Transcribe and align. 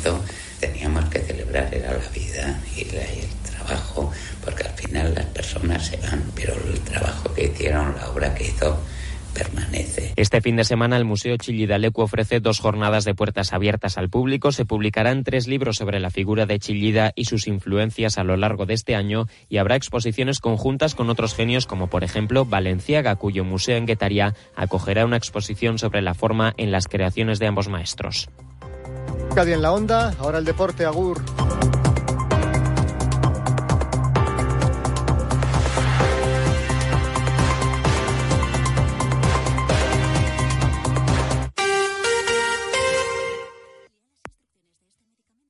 comienzo 0.00 0.24
teníamos 0.60 1.04
que 1.06 1.20
celebrar 1.20 1.70
la 1.72 1.92
vida 2.14 2.60
y, 2.76 2.82
el 2.82 3.50
trabajo, 3.50 4.12
porque 4.44 4.64
al 4.64 4.74
final 4.74 5.14
las 5.14 5.26
personas 5.26 5.86
se 5.86 5.96
van, 5.96 6.22
pero 6.34 6.54
el 6.54 6.78
trabajo 6.80 7.32
que 7.34 7.44
hicieron, 7.44 7.94
la 7.96 8.10
obra 8.10 8.34
que 8.34 8.48
hizo, 8.48 8.78
permanece. 9.32 10.12
Este 10.16 10.42
fin 10.42 10.56
de 10.56 10.64
semana 10.64 10.98
el 10.98 11.06
Museo 11.06 11.36
Chillida-Lecu 11.36 12.02
ofrece 12.02 12.40
dos 12.40 12.58
jornadas 12.58 13.04
de 13.04 13.14
puertas 13.14 13.52
abiertas 13.54 13.96
al 13.96 14.10
público. 14.10 14.52
Se 14.52 14.66
publicarán 14.66 15.24
tres 15.24 15.46
libros 15.46 15.76
sobre 15.76 16.00
la 16.00 16.10
figura 16.10 16.44
de 16.46 16.58
Chillida 16.58 17.12
y 17.14 17.24
sus 17.24 17.46
influencias 17.46 18.18
a 18.18 18.24
lo 18.24 18.36
largo 18.36 18.66
de 18.66 18.74
este 18.74 18.96
año 18.96 19.28
y 19.48 19.58
habrá 19.58 19.76
exposiciones 19.76 20.40
conjuntas 20.40 20.94
con 20.94 21.08
otros 21.08 21.34
genios 21.34 21.66
como 21.66 21.86
por 21.86 22.04
ejemplo 22.04 22.44
Valenciaga, 22.44 23.16
cuyo 23.16 23.44
museo 23.44 23.76
en 23.76 23.86
Guetaria 23.86 24.34
acogerá 24.56 25.06
una 25.06 25.16
exposición 25.16 25.78
sobre 25.78 26.02
la 26.02 26.14
forma 26.14 26.52
en 26.56 26.70
las 26.72 26.88
creaciones 26.88 27.38
de 27.38 27.46
ambos 27.46 27.68
maestros. 27.68 28.28
Cádiz 29.34 29.54
en 29.54 29.62
la 29.62 29.72
onda, 29.72 30.14
ahora 30.18 30.38
el 30.38 30.44
deporte, 30.44 30.84
Agur. 30.84 31.22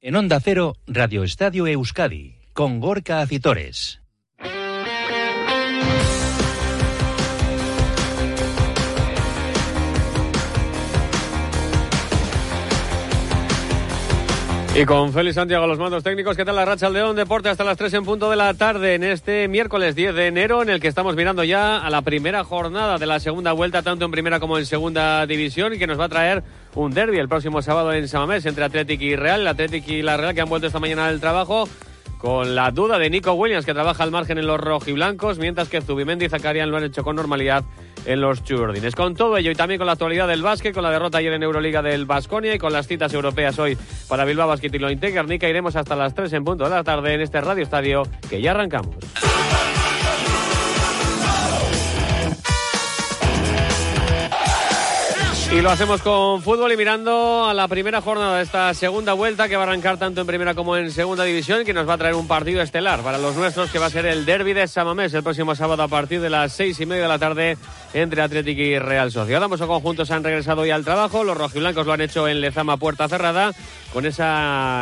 En 0.03 0.17
Onda 0.17 0.41
Cero, 0.41 0.75
Radio 0.87 1.25
Estadio 1.25 1.67
Euskadi, 1.67 2.37
con 2.53 2.81
Gorka 2.81 3.20
Acitores. 3.20 4.01
Y 14.80 14.87
con 14.87 15.12
Félix 15.12 15.34
Santiago, 15.34 15.66
los 15.66 15.79
mandos 15.79 16.02
técnicos, 16.02 16.39
¿qué 16.39 16.45
tal 16.47 16.57
la 16.57 16.65
racha 16.65 16.89
León 16.89 17.15
Deporte 17.15 17.51
hasta 17.51 17.65
las 17.65 17.77
3 17.77 17.93
en 17.93 18.05
punto 18.07 18.31
de 18.31 18.36
la 18.36 18.55
tarde 18.55 18.95
en 18.95 19.05
este 19.05 19.47
miércoles 19.47 19.95
10 19.95 20.14
de 20.14 20.27
enero 20.28 20.62
en 20.62 20.70
el 20.70 20.81
que 20.81 20.89
estamos 20.89 21.17
mirando 21.17 21.45
ya 21.45 21.77
a 21.77 21.91
la 21.91 22.00
primera 22.00 22.45
jornada 22.45 22.97
de 22.97 23.05
la 23.05 23.20
segunda 23.20 23.53
vuelta, 23.53 23.83
tanto 23.83 24.06
en 24.06 24.11
primera 24.11 24.41
como 24.41 24.56
en 24.56 24.64
segunda 24.64 25.27
división 25.27 25.75
y 25.75 25.78
que 25.78 25.86
nos 25.86 26.01
va 26.01 26.06
a 26.06 26.08
traer 26.08 26.42
un 26.75 26.95
derby 26.95 27.19
el 27.19 27.28
próximo 27.28 27.61
sábado 27.61 27.92
en 27.92 28.08
Samamés 28.08 28.47
entre 28.47 28.64
Atlético 28.64 29.05
y 29.05 29.17
Real, 29.17 29.42
el 29.42 29.48
Atlético 29.48 29.92
y 29.92 30.01
la 30.01 30.17
Real 30.17 30.34
que 30.34 30.41
han 30.41 30.48
vuelto 30.48 30.69
esta 30.69 30.81
mañana 30.81 31.08
del 31.08 31.20
trabajo 31.20 31.69
con 32.21 32.55
la 32.55 32.71
duda 32.71 32.99
de 32.99 33.09
Nico 33.09 33.33
Williams 33.33 33.65
que 33.65 33.73
trabaja 33.73 34.03
al 34.03 34.11
margen 34.11 34.37
en 34.39 34.47
los 34.47 34.61
rojiblancos, 34.61 35.39
mientras 35.39 35.69
que 35.69 35.81
Zubimendi 35.81 36.27
y 36.27 36.29
Zakarian 36.29 36.71
lo 36.71 36.77
han 36.77 36.85
hecho 36.85 37.03
con 37.03 37.17
normalidad 37.17 37.65
en 38.05 38.21
los 38.21 38.45
Churdines. 38.45 38.95
Con 38.95 39.15
todo 39.15 39.39
ello 39.39 39.51
y 39.51 39.55
también 39.55 39.79
con 39.79 39.87
la 39.87 39.93
actualidad 39.93 40.29
del 40.29 40.43
básquet, 40.43 40.75
con 40.75 40.83
la 40.83 40.91
derrota 40.91 41.19
ayer 41.19 41.33
en 41.33 41.43
Euroliga 41.43 41.83
del 41.83 42.05
Basconia 42.05 42.55
y 42.55 42.59
con 42.59 42.73
las 42.73 42.87
citas 42.87 43.13
europeas 43.15 43.59
hoy 43.59 43.77
para 44.09 44.25
Bilbao 44.25 44.48
Basket 44.48 44.71
y 44.73 44.79
lo 44.79 44.91
Nica, 44.91 45.48
iremos 45.48 45.77
hasta 45.77 45.97
las 45.97 46.15
3 46.15 46.33
en 46.35 46.45
punto 46.45 46.65
de 46.65 46.71
la 46.71 46.85
tarde 46.85 47.15
en 47.15 47.23
este 47.23 47.41
Radio 47.41 47.63
Estadio 47.63 48.03
que 48.29 48.43
ya 48.43 48.51
arrancamos. 48.51 48.97
Y 55.53 55.62
lo 55.62 55.70
hacemos 55.70 56.01
con 56.01 56.43
fútbol 56.43 56.70
y 56.70 56.77
mirando 56.77 57.45
a 57.45 57.53
la 57.55 57.67
primera 57.67 58.01
jornada 58.01 58.37
de 58.37 58.45
esta 58.45 58.73
segunda 58.73 59.15
vuelta 59.15 59.48
que 59.48 59.57
va 59.57 59.65
a 59.65 59.67
arrancar 59.67 59.98
tanto 59.98 60.20
en 60.20 60.27
primera 60.29 60.55
como 60.55 60.77
en 60.77 60.92
segunda 60.92 61.25
división 61.25 61.65
que 61.65 61.75
nos 61.75 61.89
va 61.89 61.95
a 61.95 61.98
traer 61.98 62.15
un 62.15 62.29
partido 62.29 62.62
estelar 62.62 63.01
para 63.01 63.19
los 63.19 63.34
nuestros 63.34 63.69
que 63.69 63.81
va 63.81 63.87
a 63.87 63.91
ser 63.91 64.07
el 64.07 64.25
derby 64.25 64.53
de 64.53 64.69
Samamés 64.69 65.12
el 65.12 65.25
próximo 65.25 65.57
sábado 65.57 65.83
a 65.83 65.89
partir 65.89 66.20
de 66.20 66.31
las 66.31 66.53
seis 66.53 66.79
y 66.79 66.87
media 66.87 67.03
de 67.03 67.09
la 67.09 67.19
tarde 67.19 67.59
entre 67.95 68.23
Atlético 68.23 68.61
y 68.62 68.79
Real 68.79 69.11
Sociedad. 69.11 69.42
Ambos 69.42 69.61
conjuntos 69.61 70.12
han 70.12 70.23
regresado 70.23 70.61
hoy 70.61 70.70
al 70.70 70.84
trabajo, 70.84 71.25
los 71.25 71.37
rojiblancos 71.37 71.85
lo 71.85 71.95
han 71.95 72.01
hecho 72.01 72.29
en 72.29 72.41
Lezama 72.41 72.77
puerta 72.77 73.09
cerrada 73.09 73.51
con 73.92 74.07
ese 74.07 74.23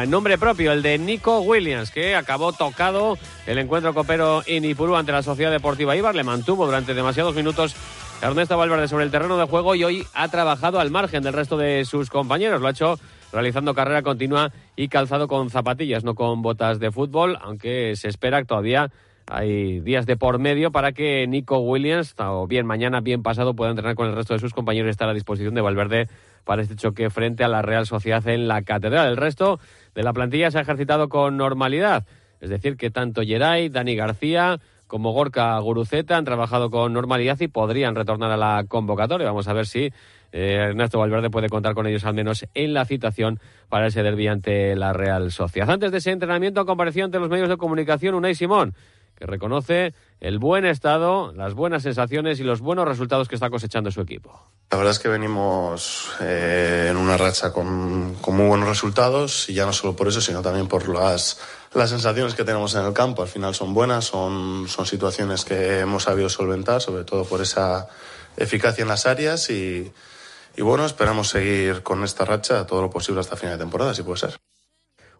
nombre 0.06 0.36
propio, 0.36 0.72
el 0.72 0.82
de 0.82 0.98
Nico 0.98 1.40
Williams, 1.40 1.90
que 1.90 2.14
acabó 2.14 2.52
tocado 2.52 3.16
el 3.46 3.56
encuentro 3.56 3.94
copero 3.94 4.42
en 4.44 4.66
Ipurú 4.66 4.96
ante 4.96 5.12
la 5.12 5.22
Sociedad 5.22 5.50
Deportiva 5.50 5.96
Ibar, 5.96 6.14
le 6.14 6.24
mantuvo 6.24 6.66
durante 6.66 6.92
demasiados 6.92 7.34
minutos 7.34 7.74
Ernesto 8.20 8.58
Valverde 8.58 8.88
sobre 8.88 9.04
el 9.04 9.12
terreno 9.12 9.38
de 9.38 9.46
juego 9.46 9.76
y 9.76 9.84
hoy 9.84 10.04
ha 10.12 10.28
trabajado 10.28 10.80
al 10.80 10.90
margen 10.90 11.22
del 11.22 11.32
resto 11.32 11.56
de 11.56 11.84
sus 11.84 12.10
compañeros. 12.10 12.60
Lo 12.60 12.66
ha 12.66 12.72
hecho 12.72 12.98
realizando 13.32 13.74
carrera 13.74 14.02
continua 14.02 14.52
y 14.74 14.88
calzado 14.88 15.28
con 15.28 15.50
zapatillas, 15.50 16.02
no 16.02 16.16
con 16.16 16.42
botas 16.42 16.80
de 16.80 16.90
fútbol, 16.90 17.38
aunque 17.40 17.94
se 17.94 18.08
espera 18.08 18.40
que 18.40 18.46
todavía 18.46 18.90
hay 19.30 19.78
días 19.80 20.04
de 20.06 20.16
por 20.16 20.40
medio 20.40 20.72
para 20.72 20.92
que 20.92 21.26
Nico 21.28 21.58
Williams, 21.58 22.14
o 22.18 22.48
bien 22.48 22.66
mañana, 22.66 23.00
bien 23.00 23.22
pasado, 23.22 23.54
pueda 23.54 23.70
entrenar 23.70 23.94
con 23.94 24.08
el 24.08 24.16
resto 24.16 24.34
de 24.34 24.40
sus 24.40 24.52
compañeros 24.52 24.88
y 24.88 24.90
estar 24.90 25.08
a 25.08 25.14
disposición 25.14 25.54
de 25.54 25.60
Valverde 25.60 26.08
para 26.44 26.62
este 26.62 26.74
choque 26.74 27.10
frente 27.10 27.44
a 27.44 27.48
la 27.48 27.62
Real 27.62 27.86
Sociedad 27.86 28.26
en 28.26 28.48
la 28.48 28.62
Catedral. 28.62 29.10
El 29.10 29.16
resto 29.16 29.60
de 29.94 30.02
la 30.02 30.12
plantilla 30.12 30.50
se 30.50 30.58
ha 30.58 30.62
ejercitado 30.62 31.08
con 31.08 31.36
normalidad. 31.36 32.04
Es 32.40 32.50
decir, 32.50 32.76
que 32.76 32.90
tanto 32.90 33.22
Geray, 33.22 33.68
Dani 33.68 33.96
García, 33.96 34.60
como 34.88 35.12
Gorka 35.12 35.56
Guruceta 35.60 36.16
han 36.16 36.24
trabajado 36.24 36.70
con 36.70 36.92
normalidad 36.92 37.38
y 37.40 37.46
podrían 37.46 37.94
retornar 37.94 38.32
a 38.32 38.36
la 38.36 38.64
convocatoria. 38.66 39.28
Vamos 39.28 39.46
a 39.46 39.52
ver 39.52 39.66
si 39.66 39.92
eh, 40.32 40.66
Ernesto 40.70 40.98
Valverde 40.98 41.30
puede 41.30 41.48
contar 41.48 41.74
con 41.74 41.86
ellos 41.86 42.04
al 42.04 42.14
menos 42.14 42.46
en 42.54 42.74
la 42.74 42.84
citación 42.84 43.38
para 43.68 43.86
ese 43.86 44.02
derbi 44.02 44.26
ante 44.26 44.74
la 44.74 44.92
Real 44.92 45.30
Sociedad. 45.30 45.70
Antes 45.70 45.92
de 45.92 45.98
ese 45.98 46.10
entrenamiento 46.10 46.66
compareció 46.66 47.04
ante 47.04 47.20
los 47.20 47.28
medios 47.28 47.48
de 47.48 47.56
comunicación 47.56 48.14
Unai 48.14 48.34
Simón, 48.34 48.74
que 49.14 49.26
reconoce 49.26 49.94
el 50.20 50.38
buen 50.38 50.64
estado, 50.64 51.32
las 51.32 51.54
buenas 51.54 51.82
sensaciones 51.82 52.40
y 52.40 52.44
los 52.44 52.60
buenos 52.60 52.86
resultados 52.86 53.28
que 53.28 53.34
está 53.34 53.50
cosechando 53.50 53.90
su 53.90 54.00
equipo. 54.00 54.42
La 54.70 54.78
verdad 54.78 54.92
es 54.92 54.98
que 54.98 55.08
venimos 55.08 56.10
eh, 56.20 56.88
en 56.90 56.96
una 56.96 57.16
racha 57.16 57.52
con, 57.52 58.14
con 58.20 58.36
muy 58.36 58.46
buenos 58.46 58.68
resultados 58.68 59.48
y 59.48 59.54
ya 59.54 59.66
no 59.66 59.72
solo 59.72 59.96
por 59.96 60.08
eso, 60.08 60.20
sino 60.20 60.40
también 60.42 60.68
por 60.68 60.88
las 60.88 61.40
las 61.74 61.90
sensaciones 61.90 62.34
que 62.34 62.44
tenemos 62.44 62.74
en 62.74 62.84
el 62.84 62.92
campo 62.92 63.22
al 63.22 63.28
final 63.28 63.54
son 63.54 63.74
buenas, 63.74 64.06
son, 64.06 64.66
son 64.68 64.86
situaciones 64.86 65.44
que 65.44 65.80
hemos 65.80 66.04
sabido 66.04 66.28
solventar, 66.28 66.80
sobre 66.80 67.04
todo 67.04 67.24
por 67.24 67.40
esa 67.40 67.88
eficacia 68.36 68.82
en 68.82 68.88
las 68.88 69.06
áreas 69.06 69.50
y, 69.50 69.92
y 70.56 70.62
bueno, 70.62 70.86
esperamos 70.86 71.28
seguir 71.28 71.82
con 71.82 72.04
esta 72.04 72.24
racha 72.24 72.66
todo 72.66 72.82
lo 72.82 72.90
posible 72.90 73.20
hasta 73.20 73.36
final 73.36 73.58
de 73.58 73.64
temporada, 73.64 73.94
si 73.94 74.02
puede 74.02 74.18
ser. 74.18 74.47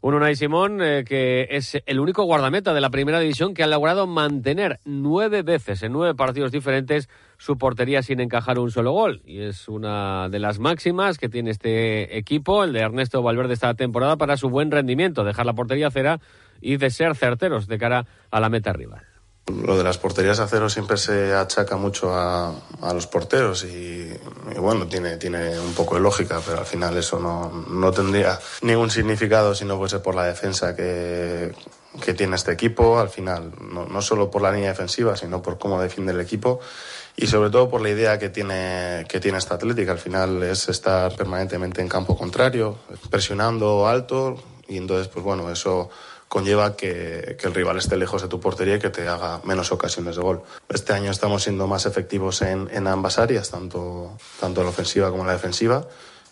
Un 0.00 0.14
Unai 0.14 0.36
Simón 0.36 0.80
eh, 0.80 1.04
que 1.04 1.48
es 1.50 1.82
el 1.84 1.98
único 1.98 2.22
guardameta 2.22 2.72
de 2.72 2.80
la 2.80 2.90
primera 2.90 3.18
división 3.18 3.52
que 3.52 3.64
ha 3.64 3.66
logrado 3.66 4.06
mantener 4.06 4.78
nueve 4.84 5.42
veces 5.42 5.82
en 5.82 5.92
nueve 5.92 6.14
partidos 6.14 6.52
diferentes 6.52 7.08
su 7.36 7.58
portería 7.58 8.02
sin 8.02 8.20
encajar 8.20 8.60
un 8.60 8.70
solo 8.70 8.92
gol. 8.92 9.22
Y 9.24 9.40
es 9.40 9.68
una 9.68 10.28
de 10.28 10.38
las 10.38 10.60
máximas 10.60 11.18
que 11.18 11.28
tiene 11.28 11.50
este 11.50 12.16
equipo, 12.16 12.62
el 12.62 12.72
de 12.72 12.80
Ernesto 12.80 13.22
Valverde 13.22 13.54
esta 13.54 13.74
temporada, 13.74 14.16
para 14.16 14.36
su 14.36 14.48
buen 14.50 14.70
rendimiento, 14.70 15.24
dejar 15.24 15.46
la 15.46 15.54
portería 15.54 15.90
cera 15.90 16.20
y 16.60 16.76
de 16.76 16.90
ser 16.90 17.16
certeros 17.16 17.66
de 17.66 17.78
cara 17.78 18.06
a 18.30 18.40
la 18.40 18.48
meta 18.48 18.72
rival. 18.72 19.02
Lo 19.48 19.76
de 19.78 19.84
las 19.84 19.98
porterías 19.98 20.40
a 20.40 20.48
cero 20.48 20.68
siempre 20.68 20.96
se 20.96 21.34
achaca 21.34 21.76
mucho 21.76 22.14
a, 22.14 22.52
los 22.92 23.06
porteros 23.06 23.64
y, 23.64 24.12
bueno, 24.56 24.86
tiene, 24.86 25.16
tiene 25.16 25.58
un 25.58 25.74
poco 25.74 25.94
de 25.94 26.00
lógica, 26.00 26.40
pero 26.44 26.58
al 26.58 26.66
final 26.66 26.96
eso 26.96 27.18
no, 27.18 27.64
no 27.70 27.90
tendría 27.92 28.38
ningún 28.62 28.90
significado 28.90 29.54
si 29.54 29.64
no 29.64 29.78
fuese 29.78 30.00
por 30.00 30.14
la 30.14 30.24
defensa 30.24 30.76
que, 30.76 31.52
que 32.00 32.14
tiene 32.14 32.36
este 32.36 32.52
equipo, 32.52 32.98
al 32.98 33.08
final, 33.08 33.52
no, 33.60 33.86
no, 33.86 34.02
solo 34.02 34.30
por 34.30 34.42
la 34.42 34.52
línea 34.52 34.70
defensiva, 34.70 35.16
sino 35.16 35.42
por 35.42 35.58
cómo 35.58 35.80
defiende 35.80 36.12
el 36.12 36.20
equipo 36.20 36.60
y 37.16 37.26
sobre 37.26 37.50
todo 37.50 37.68
por 37.68 37.80
la 37.80 37.90
idea 37.90 38.18
que 38.18 38.28
tiene, 38.28 39.04
que 39.08 39.18
tiene 39.18 39.38
esta 39.38 39.54
Atlética. 39.54 39.92
Al 39.92 39.98
final 39.98 40.42
es 40.42 40.68
estar 40.68 41.14
permanentemente 41.16 41.80
en 41.80 41.88
campo 41.88 42.16
contrario, 42.16 42.78
presionando 43.10 43.88
alto 43.88 44.36
y 44.68 44.76
entonces, 44.76 45.08
pues 45.08 45.24
bueno, 45.24 45.50
eso 45.50 45.90
conlleva 46.28 46.76
que, 46.76 47.36
el 47.42 47.54
rival 47.54 47.78
esté 47.78 47.96
lejos 47.96 48.22
de 48.22 48.28
tu 48.28 48.40
portería 48.40 48.76
y 48.76 48.78
que 48.78 48.90
te 48.90 49.08
haga 49.08 49.40
menos 49.44 49.72
ocasiones 49.72 50.16
de 50.16 50.22
gol. 50.22 50.42
Este 50.68 50.92
año 50.92 51.10
estamos 51.10 51.42
siendo 51.42 51.66
más 51.66 51.86
efectivos 51.86 52.42
en, 52.42 52.86
ambas 52.86 53.18
áreas, 53.18 53.50
tanto, 53.50 54.16
tanto 54.40 54.62
la 54.62 54.68
ofensiva 54.68 55.10
como 55.10 55.24
la 55.24 55.32
defensiva, 55.32 55.86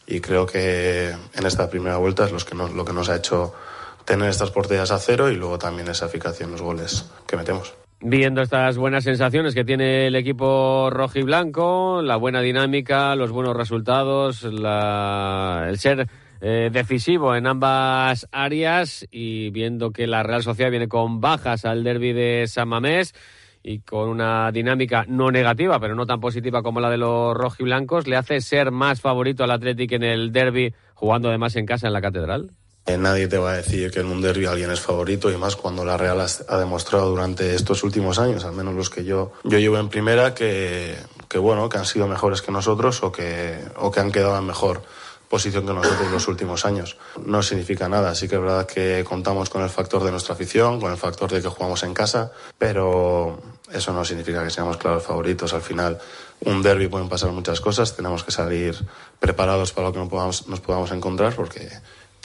y 0.06 0.20
creo 0.20 0.46
que 0.46 1.08
en 1.10 1.46
esta 1.46 1.68
primera 1.68 1.96
vuelta 1.96 2.26
es 2.26 2.32
lo 2.32 2.84
que 2.84 2.92
nos 2.92 3.08
ha 3.08 3.16
hecho 3.16 3.54
tener 4.04 4.30
estas 4.30 4.50
porterías 4.50 4.90
a 4.92 4.98
cero 4.98 5.30
y 5.30 5.34
luego 5.34 5.58
también 5.58 5.88
esa 5.88 6.06
eficacia 6.06 6.44
en 6.44 6.52
los 6.52 6.62
goles 6.62 7.10
que 7.26 7.36
metemos. 7.36 7.74
Viendo 8.00 8.42
estas 8.42 8.76
buenas 8.76 9.04
sensaciones 9.04 9.54
que 9.54 9.64
tiene 9.64 10.06
el 10.06 10.16
equipo 10.16 10.90
rojo 10.90 11.18
y 11.18 11.22
blanco, 11.22 12.02
la 12.02 12.16
buena 12.16 12.40
dinámica, 12.40 13.16
los 13.16 13.32
buenos 13.32 13.56
resultados, 13.56 14.44
el 14.44 15.78
ser 15.78 16.06
eh, 16.40 16.70
decisivo 16.72 17.34
en 17.34 17.46
ambas 17.46 18.28
áreas 18.32 19.06
y 19.10 19.50
viendo 19.50 19.90
que 19.90 20.06
la 20.06 20.22
Real 20.22 20.42
Sociedad 20.42 20.70
viene 20.70 20.88
con 20.88 21.20
bajas 21.20 21.64
al 21.64 21.84
derby 21.84 22.12
de 22.12 22.46
San 22.46 22.68
Mamés 22.68 23.14
y 23.62 23.80
con 23.80 24.08
una 24.08 24.52
dinámica 24.52 25.04
no 25.08 25.30
negativa, 25.30 25.80
pero 25.80 25.94
no 25.94 26.06
tan 26.06 26.20
positiva 26.20 26.62
como 26.62 26.80
la 26.80 26.90
de 26.90 26.98
los 26.98 27.34
rojiblancos, 27.34 28.06
¿le 28.06 28.16
hace 28.16 28.40
ser 28.40 28.70
más 28.70 29.00
favorito 29.00 29.42
al 29.42 29.50
Athletic 29.50 29.92
en 29.92 30.04
el 30.04 30.30
derby, 30.30 30.72
jugando 30.94 31.28
además 31.28 31.56
en 31.56 31.66
casa 31.66 31.88
en 31.88 31.92
la 31.92 32.00
Catedral? 32.00 32.52
Eh, 32.86 32.96
nadie 32.96 33.26
te 33.26 33.38
va 33.38 33.50
a 33.50 33.56
decir 33.56 33.90
que 33.90 33.98
en 33.98 34.06
un 34.06 34.22
derby 34.22 34.46
alguien 34.46 34.70
es 34.70 34.78
favorito 34.78 35.32
y 35.32 35.36
más 35.36 35.56
cuando 35.56 35.84
la 35.84 35.96
Real 35.96 36.20
ha 36.20 36.58
demostrado 36.58 37.10
durante 37.10 37.56
estos 37.56 37.82
últimos 37.82 38.20
años, 38.20 38.44
al 38.44 38.52
menos 38.52 38.74
los 38.74 38.90
que 38.90 39.04
yo, 39.04 39.32
yo 39.42 39.58
llevo 39.58 39.78
en 39.78 39.88
primera, 39.88 40.34
que, 40.34 40.94
que 41.28 41.38
bueno, 41.38 41.68
que 41.68 41.78
han 41.78 41.86
sido 41.86 42.06
mejores 42.06 42.42
que 42.42 42.52
nosotros 42.52 43.02
o 43.02 43.10
que, 43.10 43.58
o 43.74 43.90
que 43.90 43.98
han 43.98 44.12
quedado 44.12 44.40
mejor 44.40 44.82
posición 45.28 45.66
que 45.66 45.72
nosotros 45.72 46.10
los 46.10 46.28
últimos 46.28 46.64
años. 46.64 46.96
No 47.24 47.42
significa 47.42 47.88
nada, 47.88 48.14
sí 48.14 48.28
que 48.28 48.36
es 48.36 48.40
verdad 48.40 48.66
que 48.66 49.04
contamos 49.08 49.50
con 49.50 49.62
el 49.62 49.70
factor 49.70 50.04
de 50.04 50.10
nuestra 50.10 50.34
afición, 50.34 50.80
con 50.80 50.90
el 50.90 50.96
factor 50.96 51.30
de 51.30 51.42
que 51.42 51.48
jugamos 51.48 51.82
en 51.82 51.94
casa, 51.94 52.32
pero 52.58 53.40
eso 53.72 53.92
no 53.92 54.04
significa 54.04 54.44
que 54.44 54.50
seamos 54.50 54.76
claros 54.76 55.02
favoritos. 55.02 55.52
Al 55.52 55.62
final, 55.62 55.98
un 56.40 56.62
derby 56.62 56.88
pueden 56.88 57.08
pasar 57.08 57.30
muchas 57.32 57.60
cosas, 57.60 57.96
tenemos 57.96 58.22
que 58.22 58.30
salir 58.30 58.76
preparados 59.18 59.72
para 59.72 59.88
lo 59.88 59.92
que 59.92 59.98
nos 59.98 60.08
podamos, 60.08 60.48
nos 60.48 60.60
podamos 60.60 60.90
encontrar 60.92 61.34
porque 61.34 61.68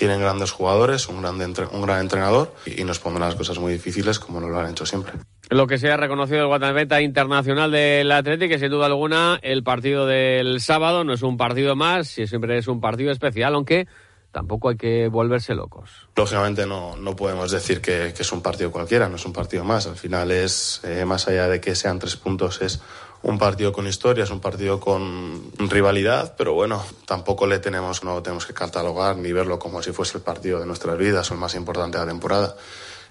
tienen 0.02 0.20
grandes 0.20 0.50
jugadores, 0.50 1.08
un 1.10 1.22
gran, 1.22 1.36
un 1.36 1.82
gran 1.84 2.00
entrenador 2.00 2.56
y 2.66 2.84
nos 2.84 2.98
pondrán 2.98 3.30
las 3.30 3.36
cosas 3.36 3.60
muy 3.60 3.74
difíciles 3.74 4.18
como 4.18 4.42
nos 4.42 4.50
lo 4.50 4.60
han 4.60 4.72
hecho 4.72 4.84
siempre. 4.84 5.14
Lo 5.52 5.68
que 5.68 5.78
se 5.78 5.92
ha 5.92 5.98
reconocido 5.98 6.40
el 6.40 6.48
guatemala 6.48 7.02
internacional 7.04 7.70
del 7.70 8.12
Atlético, 8.12 8.50
que 8.50 8.58
sin 8.58 8.72
duda 8.72 8.88
alguna 8.88 9.38
el 9.44 9.62
partido 9.62 10.08
del 10.08 10.60
sábado 10.60 11.04
no 11.04 11.14
es 11.14 11.22
un 11.22 11.38
partido 11.38 11.76
más, 11.76 12.08
siempre 12.08 12.58
es 12.58 12.68
un 12.68 12.82
partido 12.82 13.12
especial, 13.12 13.54
aunque 13.54 13.86
tampoco 14.32 14.70
hay 14.70 14.76
que 14.76 15.08
volverse 15.08 15.54
locos. 15.54 15.92
Lógicamente 16.16 16.66
no, 16.66 16.98
no 16.98 17.16
podemos 17.16 17.52
decir 17.52 17.80
que, 17.80 18.08
es 18.08 18.32
un 18.32 18.42
partido 18.42 18.72
cualquiera, 18.72 19.08
no 19.08 19.18
es 19.18 19.26
un 19.28 19.34
partido 19.34 19.64
más. 19.64 19.86
Al 19.86 19.98
final 19.98 20.32
es, 20.32 20.82
eh, 20.84 21.06
más 21.06 21.28
allá 21.28 21.48
de 21.48 21.62
que 21.62 21.76
sean 21.76 22.00
tres 22.00 22.16
puntos, 22.16 22.60
es 22.64 22.82
un 23.24 23.38
partido 23.38 23.72
con 23.72 23.88
historia, 23.88 24.24
es 24.24 24.32
un 24.32 24.40
partido 24.40 24.80
con 24.80 25.52
rivalidad, 25.58 26.36
pero 26.38 26.54
bueno, 26.54 26.84
tampoco 27.06 27.46
le 27.46 27.60
tenemos, 27.60 28.04
no 28.04 28.22
tenemos 28.22 28.46
que 28.46 28.54
catalogar 28.54 29.18
ni 29.18 29.32
verlo 29.32 29.60
como 29.60 29.82
si 29.82 29.92
fuese 29.92 30.18
el 30.18 30.24
partido 30.24 30.60
de 30.60 30.66
nuestras 30.66 30.98
vidas 30.98 31.30
o 31.30 31.34
el 31.34 31.40
más 31.40 31.56
importante 31.56 31.98
de 31.98 32.06
la 32.06 32.12
temporada. 32.12 32.56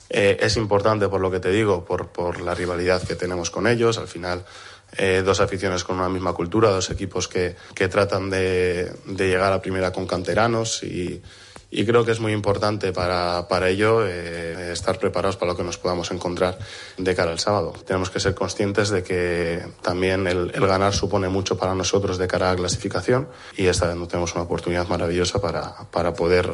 Eh, 0.09 0.39
es 0.41 0.57
importante 0.57 1.09
por 1.09 1.21
lo 1.21 1.31
que 1.31 1.39
te 1.39 1.51
digo, 1.51 1.85
por, 1.85 2.09
por 2.09 2.41
la 2.41 2.55
rivalidad 2.55 3.03
que 3.03 3.15
tenemos 3.15 3.51
con 3.51 3.69
ellos. 3.69 3.97
Al 3.99 4.09
final 4.09 4.45
eh, 4.97 5.23
dos 5.25 5.41
aficiones 5.41 5.85
con 5.85 5.97
una 5.97 6.09
misma 6.09 6.33
cultura, 6.33 6.71
dos 6.71 6.91
equipos 6.91 7.29
que, 7.29 7.55
que 7.75 7.87
tratan 7.87 8.29
de, 8.29 8.93
de, 9.05 9.29
llegar 9.29 9.53
a 9.53 9.63
primera 9.63 9.93
con 9.93 10.07
canteranos 10.09 10.83
y, 10.83 11.23
y 11.71 11.85
creo 11.85 12.05
que 12.05 12.11
es 12.11 12.21
muy 12.21 12.33
importante 12.33 12.93
para, 12.93 13.47
para 13.49 13.69
ello 13.69 14.05
eh, 14.07 14.73
estar 14.73 14.99
preparados 14.99 15.37
para 15.37 15.53
lo 15.53 15.57
que 15.57 15.65
nos 15.65 15.79
podamos 15.79 16.11
encontrar 16.11 16.59
de 16.97 17.15
cara 17.15 17.31
al 17.31 17.39
sábado. 17.39 17.73
Tenemos 17.87 18.11
que 18.11 18.19
ser 18.19 18.35
conscientes 18.35 18.91
de 18.91 19.03
que 19.03 19.63
también 19.83 20.27
el, 20.27 20.51
el 20.55 20.67
ganar 20.67 20.93
supone 20.93 21.29
mucho 21.29 21.57
para 21.57 21.75
nosotros 21.75 22.19
de 22.19 22.27
cara 22.27 22.49
a 22.49 22.53
la 22.53 22.59
clasificación 22.59 23.29
y 23.57 23.67
esta 23.67 23.87
vez 23.87 23.97
no 23.97 24.09
tenemos 24.09 24.35
una 24.35 24.43
oportunidad 24.43 24.89
maravillosa 24.89 25.41
para, 25.41 25.75
para 25.91 26.13
poder 26.15 26.53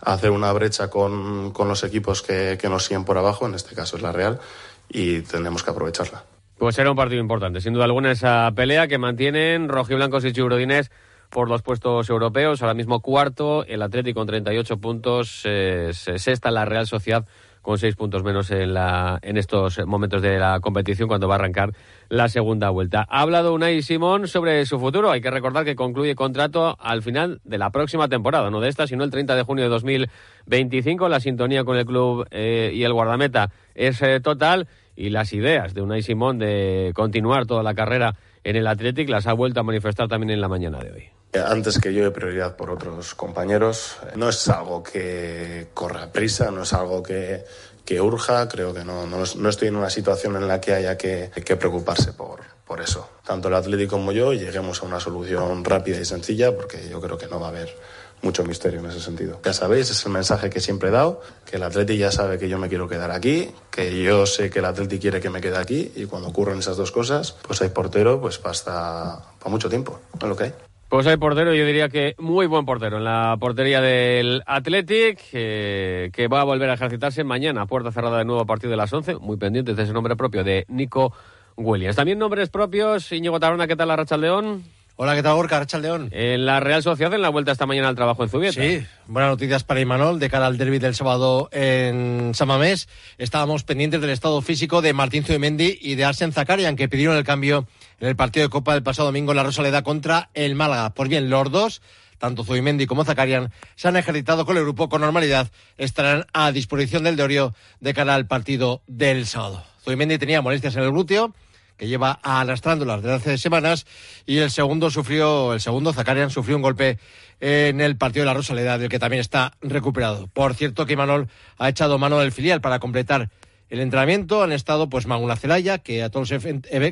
hacer 0.00 0.30
una 0.30 0.52
brecha 0.52 0.88
con, 0.88 1.52
con 1.52 1.68
los 1.68 1.84
equipos 1.84 2.22
que, 2.22 2.58
que 2.60 2.68
nos 2.68 2.84
siguen 2.84 3.04
por 3.04 3.18
abajo, 3.18 3.46
en 3.46 3.54
este 3.54 3.74
caso 3.74 3.96
es 3.96 4.02
la 4.02 4.12
Real, 4.12 4.40
y 4.88 5.20
tenemos 5.20 5.62
que 5.62 5.70
aprovecharla. 5.70 6.24
Pues 6.58 6.74
será 6.74 6.90
un 6.90 6.96
partido 6.96 7.20
importante, 7.20 7.60
sin 7.60 7.72
duda 7.72 7.84
alguna, 7.84 8.10
esa 8.10 8.50
pelea 8.54 8.88
que 8.88 8.98
mantienen 8.98 9.68
rojiblancos 9.68 10.24
y 10.24 10.32
chibrodines 10.32 10.90
por 11.30 11.48
los 11.48 11.62
puestos 11.62 12.10
europeos. 12.10 12.60
Ahora 12.60 12.74
mismo 12.74 13.00
cuarto, 13.00 13.64
el 13.64 13.82
Atlético 13.82 14.20
con 14.20 14.26
38 14.26 14.78
puntos, 14.78 15.42
eh, 15.44 15.92
sexta 15.92 16.50
la 16.50 16.64
Real 16.64 16.86
Sociedad 16.86 17.26
con 17.62 17.78
seis 17.78 17.94
puntos 17.94 18.22
menos 18.22 18.50
en, 18.50 18.74
la, 18.74 19.18
en 19.22 19.36
estos 19.36 19.84
momentos 19.86 20.22
de 20.22 20.38
la 20.38 20.60
competición 20.60 21.08
cuando 21.08 21.28
va 21.28 21.34
a 21.34 21.38
arrancar 21.38 21.72
la 22.08 22.28
segunda 22.28 22.70
vuelta. 22.70 23.06
Ha 23.08 23.20
hablado 23.20 23.52
Unai 23.54 23.82
Simón 23.82 24.28
sobre 24.28 24.64
su 24.66 24.78
futuro. 24.78 25.10
Hay 25.10 25.20
que 25.20 25.30
recordar 25.30 25.64
que 25.64 25.76
concluye 25.76 26.14
contrato 26.14 26.76
al 26.80 27.02
final 27.02 27.40
de 27.44 27.58
la 27.58 27.70
próxima 27.70 28.08
temporada, 28.08 28.50
no 28.50 28.60
de 28.60 28.68
esta, 28.68 28.86
sino 28.86 29.04
el 29.04 29.10
30 29.10 29.36
de 29.36 29.42
junio 29.42 29.64
de 29.64 29.70
2025. 29.70 31.08
La 31.08 31.20
sintonía 31.20 31.64
con 31.64 31.76
el 31.76 31.84
club 31.84 32.26
eh, 32.30 32.72
y 32.74 32.82
el 32.84 32.92
guardameta 32.92 33.50
es 33.74 34.00
eh, 34.02 34.20
total 34.20 34.66
y 34.96 35.10
las 35.10 35.32
ideas 35.32 35.74
de 35.74 35.82
Unai 35.82 36.02
Simón 36.02 36.38
de 36.38 36.92
continuar 36.94 37.46
toda 37.46 37.62
la 37.62 37.74
carrera 37.74 38.14
en 38.42 38.56
el 38.56 38.66
Athletic 38.66 39.08
las 39.08 39.26
ha 39.26 39.34
vuelto 39.34 39.60
a 39.60 39.62
manifestar 39.62 40.08
también 40.08 40.30
en 40.30 40.40
la 40.40 40.48
mañana 40.48 40.78
de 40.78 40.92
hoy. 40.92 41.19
Antes 41.32 41.78
que 41.78 41.94
yo 41.94 42.02
de 42.02 42.10
prioridad 42.10 42.56
por 42.56 42.70
otros 42.70 43.14
compañeros, 43.14 43.96
no 44.16 44.28
es 44.28 44.48
algo 44.48 44.82
que 44.82 45.68
corra 45.74 46.10
prisa, 46.12 46.50
no 46.50 46.64
es 46.64 46.72
algo 46.72 47.04
que, 47.04 47.44
que 47.84 48.00
urja, 48.00 48.48
creo 48.48 48.74
que 48.74 48.84
no, 48.84 49.06
no, 49.06 49.22
no, 49.36 49.48
estoy 49.48 49.68
en 49.68 49.76
una 49.76 49.90
situación 49.90 50.34
en 50.36 50.48
la 50.48 50.60
que 50.60 50.74
haya 50.74 50.98
que, 50.98 51.30
que 51.44 51.56
preocuparse 51.56 52.12
por, 52.14 52.40
por 52.66 52.80
eso. 52.80 53.08
Tanto 53.24 53.46
el 53.46 53.54
Atlético 53.54 53.92
como 53.92 54.10
yo 54.10 54.32
lleguemos 54.32 54.82
a 54.82 54.86
una 54.86 54.98
solución 54.98 55.64
rápida 55.64 56.00
y 56.00 56.04
sencilla, 56.04 56.54
porque 56.54 56.88
yo 56.88 57.00
creo 57.00 57.16
que 57.16 57.28
no 57.28 57.38
va 57.38 57.46
a 57.46 57.50
haber 57.50 57.76
mucho 58.22 58.44
misterio 58.44 58.80
en 58.80 58.86
ese 58.86 59.00
sentido. 59.00 59.40
Ya 59.44 59.52
sabéis, 59.52 59.90
es 59.90 60.04
el 60.04 60.12
mensaje 60.12 60.50
que 60.50 60.60
siempre 60.60 60.88
he 60.88 60.92
dado, 60.92 61.20
que 61.46 61.56
el 61.56 61.62
Atleti 61.62 61.96
ya 61.96 62.10
sabe 62.10 62.38
que 62.38 62.48
yo 62.48 62.58
me 62.58 62.68
quiero 62.68 62.88
quedar 62.88 63.10
aquí, 63.10 63.50
que 63.70 64.02
yo 64.02 64.26
sé 64.26 64.50
que 64.50 64.58
el 64.58 64.64
Atleti 64.64 64.98
quiere 64.98 65.20
que 65.20 65.30
me 65.30 65.40
quede 65.40 65.58
aquí 65.58 65.92
y 65.94 66.06
cuando 66.06 66.28
ocurren 66.28 66.58
esas 66.58 66.76
dos 66.76 66.92
cosas, 66.92 67.36
pues 67.42 67.62
hay 67.62 67.70
portero 67.70 68.20
pues 68.20 68.40
hasta 68.44 69.22
para 69.38 69.50
mucho 69.50 69.68
tiempo, 69.68 70.00
es 70.20 70.28
lo 70.28 70.36
que 70.36 70.44
hay. 70.44 70.54
Pues 70.90 71.06
hay 71.06 71.18
portero, 71.18 71.54
yo 71.54 71.64
diría 71.64 71.88
que 71.88 72.16
muy 72.18 72.48
buen 72.48 72.66
portero 72.66 72.96
en 72.96 73.04
la 73.04 73.36
portería 73.38 73.80
del 73.80 74.42
Athletic, 74.44 75.20
eh, 75.32 76.10
que 76.12 76.26
va 76.26 76.40
a 76.40 76.44
volver 76.44 76.68
a 76.68 76.74
ejercitarse 76.74 77.22
mañana, 77.22 77.66
puerta 77.66 77.92
cerrada 77.92 78.18
de 78.18 78.24
nuevo 78.24 78.40
a 78.40 78.44
partir 78.44 78.68
de 78.68 78.76
las 78.76 78.92
11, 78.92 79.14
muy 79.18 79.36
pendientes 79.36 79.76
de 79.76 79.84
ese 79.84 79.92
nombre 79.92 80.16
propio 80.16 80.42
de 80.42 80.66
Nico 80.66 81.12
Williams. 81.56 81.94
También 81.94 82.18
nombres 82.18 82.48
propios, 82.48 83.12
Íñigo 83.12 83.38
Tarona, 83.38 83.68
¿qué 83.68 83.76
tal 83.76 83.86
la 83.86 83.94
Racha 83.94 84.16
León? 84.16 84.64
Hola, 85.02 85.14
¿qué 85.14 85.22
tal, 85.22 85.34
Gorka? 85.34 85.64
León. 85.80 86.10
En 86.12 86.44
la 86.44 86.60
Real 86.60 86.82
Sociedad, 86.82 87.14
en 87.14 87.22
la 87.22 87.30
vuelta 87.30 87.52
esta 87.52 87.64
mañana 87.66 87.88
al 87.88 87.94
trabajo 87.94 88.24
en 88.24 88.28
Zubieta. 88.28 88.60
Sí, 88.60 88.84
buenas 89.06 89.30
noticias 89.30 89.62
para 89.62 89.80
Imanol 89.80 90.18
de 90.18 90.28
cara 90.28 90.46
al 90.46 90.58
derby 90.58 90.78
del 90.78 90.96
sábado 90.96 91.48
en 91.52 92.32
Samamés. 92.34 92.86
Estábamos 93.16 93.62
pendientes 93.62 94.00
del 94.00 94.10
estado 94.10 94.42
físico 94.42 94.82
de 94.82 94.92
Martín 94.92 95.24
Zubimendi 95.24 95.78
y 95.80 95.94
de 95.94 96.04
Arsen 96.04 96.32
Zakarian, 96.32 96.76
que 96.76 96.88
pidieron 96.88 97.16
el 97.16 97.24
cambio 97.24 97.66
en 98.00 98.08
el 98.08 98.16
partido 98.16 98.46
de 98.46 98.50
Copa 98.50 98.74
del 98.74 98.82
pasado 98.82 99.08
domingo 99.08 99.32
en 99.32 99.36
la 99.36 99.44
Rosaleda 99.44 99.82
contra 99.82 100.30
el 100.34 100.54
Málaga. 100.54 100.90
Pues 100.94 101.08
bien, 101.08 101.30
los 101.30 101.50
dos 101.50 101.82
tanto 102.20 102.44
Zubimendi 102.44 102.86
como 102.86 103.04
Zakarian, 103.04 103.50
se 103.74 103.88
han 103.88 103.96
ejercitado 103.96 104.44
con 104.44 104.56
el 104.56 104.62
grupo 104.62 104.88
con 104.90 105.00
normalidad, 105.00 105.50
estarán 105.78 106.26
a 106.34 106.52
disposición 106.52 107.02
del 107.02 107.16
Deorio 107.16 107.54
de 107.80 107.94
cara 107.94 108.14
al 108.14 108.26
partido 108.26 108.82
del 108.86 109.26
sábado. 109.26 109.64
Zubimendi 109.82 110.18
tenía 110.18 110.42
molestias 110.42 110.76
en 110.76 110.82
el 110.82 110.90
glúteo, 110.90 111.34
que 111.78 111.88
lleva 111.88 112.20
arrastrándolas 112.22 113.00
desde 113.00 113.16
hace 113.16 113.38
semanas, 113.38 113.86
y 114.26 114.36
el 114.36 114.50
segundo 114.50 114.90
sufrió, 114.90 115.54
el 115.54 115.62
segundo, 115.62 115.94
Zakarian, 115.94 116.28
sufrió 116.28 116.56
un 116.56 116.62
golpe 116.62 116.98
en 117.40 117.80
el 117.80 117.96
partido 117.96 118.24
de 118.24 118.26
la 118.26 118.34
Rosaleda, 118.34 118.76
del 118.76 118.90
que 118.90 118.98
también 118.98 119.22
está 119.22 119.54
recuperado. 119.62 120.26
Por 120.26 120.54
cierto 120.54 120.84
que 120.84 120.92
Imanol 120.92 121.28
ha 121.56 121.70
echado 121.70 121.98
mano 121.98 122.18
del 122.18 122.32
filial 122.32 122.60
para 122.60 122.80
completar 122.80 123.30
el 123.70 123.80
entrenamiento. 123.80 124.42
Han 124.42 124.52
estado 124.52 124.90
pues 124.90 125.06
Maguna 125.06 125.36
Celaya, 125.36 125.78
que 125.78 126.02
a 126.02 126.10
todos 126.10 126.30
los 126.30 126.44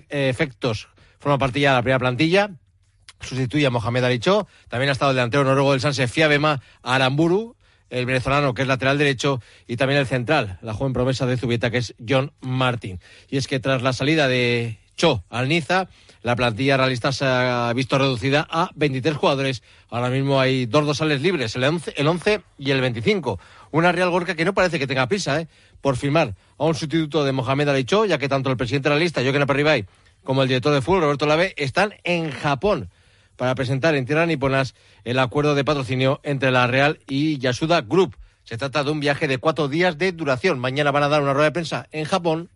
efectos 0.08 0.88
forma 1.18 1.38
parte 1.38 1.60
ya 1.60 1.70
de 1.70 1.76
la 1.76 1.82
primera 1.82 1.98
plantilla, 1.98 2.50
sustituye 3.20 3.66
a 3.66 3.70
Mohamed 3.70 4.04
Alicho. 4.04 4.46
También 4.68 4.90
ha 4.90 4.92
estado 4.92 5.10
el 5.10 5.16
delantero 5.16 5.44
noruego 5.44 5.72
del 5.72 5.80
Sanse 5.80 6.08
Fiabema 6.08 6.60
Aramburu, 6.82 7.56
el 7.90 8.06
venezolano 8.06 8.54
que 8.54 8.62
es 8.62 8.68
lateral 8.68 8.98
derecho, 8.98 9.40
y 9.66 9.76
también 9.76 10.00
el 10.00 10.06
central, 10.06 10.58
la 10.62 10.74
joven 10.74 10.92
promesa 10.92 11.26
de 11.26 11.36
Zubieta, 11.36 11.70
que 11.70 11.78
es 11.78 11.94
John 12.06 12.32
Martin. 12.40 13.00
Y 13.28 13.36
es 13.36 13.46
que 13.46 13.60
tras 13.60 13.82
la 13.82 13.92
salida 13.92 14.28
de 14.28 14.78
Cho 14.96 15.24
al 15.30 15.48
Niza, 15.48 15.88
la 16.22 16.36
plantilla 16.36 16.76
realista 16.76 17.12
se 17.12 17.24
ha 17.24 17.72
visto 17.74 17.96
reducida 17.98 18.46
a 18.50 18.70
23 18.74 19.16
jugadores. 19.16 19.62
Ahora 19.88 20.10
mismo 20.10 20.40
hay 20.40 20.66
dos 20.66 20.84
dosales 20.84 21.22
libres, 21.22 21.54
el 21.56 21.64
11, 21.64 21.94
el 21.96 22.06
11 22.08 22.42
y 22.58 22.70
el 22.72 22.80
25. 22.80 23.38
Una 23.70 23.92
Real 23.92 24.10
Gorka 24.10 24.34
que 24.34 24.44
no 24.44 24.54
parece 24.54 24.78
que 24.78 24.86
tenga 24.86 25.06
prisa 25.06 25.40
¿eh? 25.40 25.48
por 25.80 25.96
firmar 25.96 26.34
a 26.58 26.64
un 26.64 26.74
sustituto 26.74 27.24
de 27.24 27.32
Mohamed 27.32 27.68
Alicho, 27.68 28.04
ya 28.04 28.18
que 28.18 28.28
tanto 28.28 28.50
el 28.50 28.56
presidente 28.56 28.88
de 28.88 28.96
la 28.96 29.00
lista, 29.00 29.22
Joaquín 29.22 29.42
Aperribay, 29.42 29.86
como 30.24 30.42
el 30.42 30.48
director 30.48 30.72
de 30.72 30.82
fútbol, 30.82 31.02
Roberto 31.02 31.26
Lave, 31.26 31.54
están 31.56 31.94
en 32.04 32.30
Japón 32.30 32.90
para 33.36 33.54
presentar 33.54 33.94
en 33.94 34.04
tierra 34.04 34.26
niponas 34.26 34.74
el 35.04 35.18
acuerdo 35.18 35.54
de 35.54 35.64
patrocinio 35.64 36.20
entre 36.24 36.50
la 36.50 36.66
Real 36.66 36.98
y 37.06 37.38
Yasuda 37.38 37.82
Group. 37.82 38.16
Se 38.44 38.58
trata 38.58 38.82
de 38.82 38.90
un 38.90 39.00
viaje 39.00 39.28
de 39.28 39.38
cuatro 39.38 39.68
días 39.68 39.96
de 39.96 40.12
duración. 40.12 40.58
Mañana 40.58 40.90
van 40.90 41.04
a 41.04 41.08
dar 41.08 41.22
una 41.22 41.32
rueda 41.32 41.46
de 41.46 41.52
prensa 41.52 41.86
en 41.92 42.04
Japón. 42.04 42.50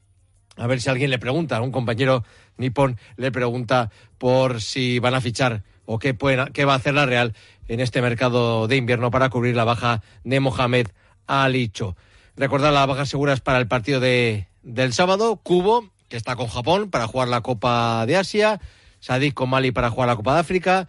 A 0.57 0.66
ver 0.66 0.81
si 0.81 0.90
alguien 0.90 1.11
le 1.11 1.19
pregunta, 1.19 1.61
un 1.62 1.71
compañero 1.71 2.25
nipón 2.57 2.99
le 3.16 3.31
pregunta 3.31 3.90
por 4.19 4.61
si 4.61 4.99
van 4.99 5.14
a 5.14 5.21
fichar 5.21 5.62
o 5.85 5.99
qué, 5.99 6.14
pueden, 6.14 6.40
va 6.40 6.73
a 6.73 6.76
hacer 6.76 6.95
la 6.95 7.07
Real 7.07 7.35
en 7.69 7.81
este 7.81 8.02
mercado 8.02 8.66
de 8.69 8.76
invierno 8.76 9.11
para 9.11 9.31
cubrir 9.31 9.54
la 9.57 9.64
baja 9.64 10.02
de 10.25 10.40
Mohamed 10.40 10.88
Alicho. 11.26 11.97
Recordar 12.37 12.73
las 12.73 12.87
bajas 12.87 13.09
seguras 13.09 13.40
para 13.40 13.59
el 13.59 13.69
partido 13.69 14.00
de, 14.00 14.49
del 14.62 14.92
sábado. 14.92 15.37
Cubo, 15.37 15.90
que 16.12 16.19
está 16.19 16.37
con 16.37 16.47
Japón 16.47 16.90
para 16.90 17.07
jugar 17.07 17.28
la 17.28 17.40
Copa 17.40 18.04
de 18.04 18.19
Asia. 18.19 18.61
Sadik 19.00 19.33
con 19.33 19.49
Mali 19.49 19.73
para 19.73 19.88
jugar 19.88 20.09
la 20.09 20.16
Copa 20.16 20.35
de 20.35 20.40
África. 20.40 20.87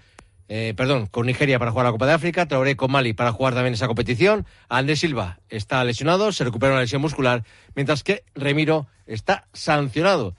Eh, 0.50 0.74
perdón, 0.76 1.08
con 1.08 1.26
Nigeria 1.26 1.58
para 1.60 1.72
jugar 1.72 1.86
la 1.86 1.94
Copa 1.94 2.06
de 2.08 2.12
África, 2.12 2.46
Traoré 2.46 2.76
con 2.76 2.92
Mali 2.92 3.14
para 3.14 3.32
jugar 3.32 3.54
también 3.54 3.74
esa 3.74 3.88
competición. 3.88 4.46
Andrés 4.68 5.00
Silva 5.00 5.40
está 5.48 5.82
lesionado, 5.86 6.34
se 6.34 6.44
recupera 6.44 6.74
una 6.74 6.82
lesión 6.82 7.02
muscular, 7.02 7.46
mientras 7.74 8.04
que 8.04 8.26
Remiro 8.36 8.88
está 9.06 9.48
sancionado 9.54 10.36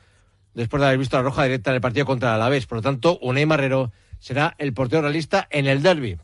después 0.52 0.82
de 0.82 0.88
haber 0.88 0.98
visto 0.98 1.16
la 1.16 1.22
roja 1.22 1.44
directa 1.44 1.70
en 1.70 1.76
el 1.76 1.80
partido 1.80 2.04
contra 2.04 2.28
el 2.28 2.34
Alavés. 2.34 2.66
Por 2.66 2.76
lo 2.76 2.82
tanto, 2.82 3.18
Unai 3.22 3.46
Marrero 3.46 3.90
será 4.18 4.54
el 4.58 4.74
portero 4.74 5.00
realista 5.00 5.48
en 5.50 5.66
el 5.66 5.82
derby. 5.82 6.18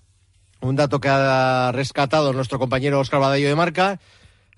Un 0.60 0.76
dato 0.76 1.00
que 1.00 1.08
ha 1.08 1.72
rescatado 1.72 2.34
nuestro 2.34 2.58
compañero 2.58 3.00
Oscar 3.00 3.20
Badallo 3.20 3.48
de 3.48 3.56
Marca. 3.56 4.00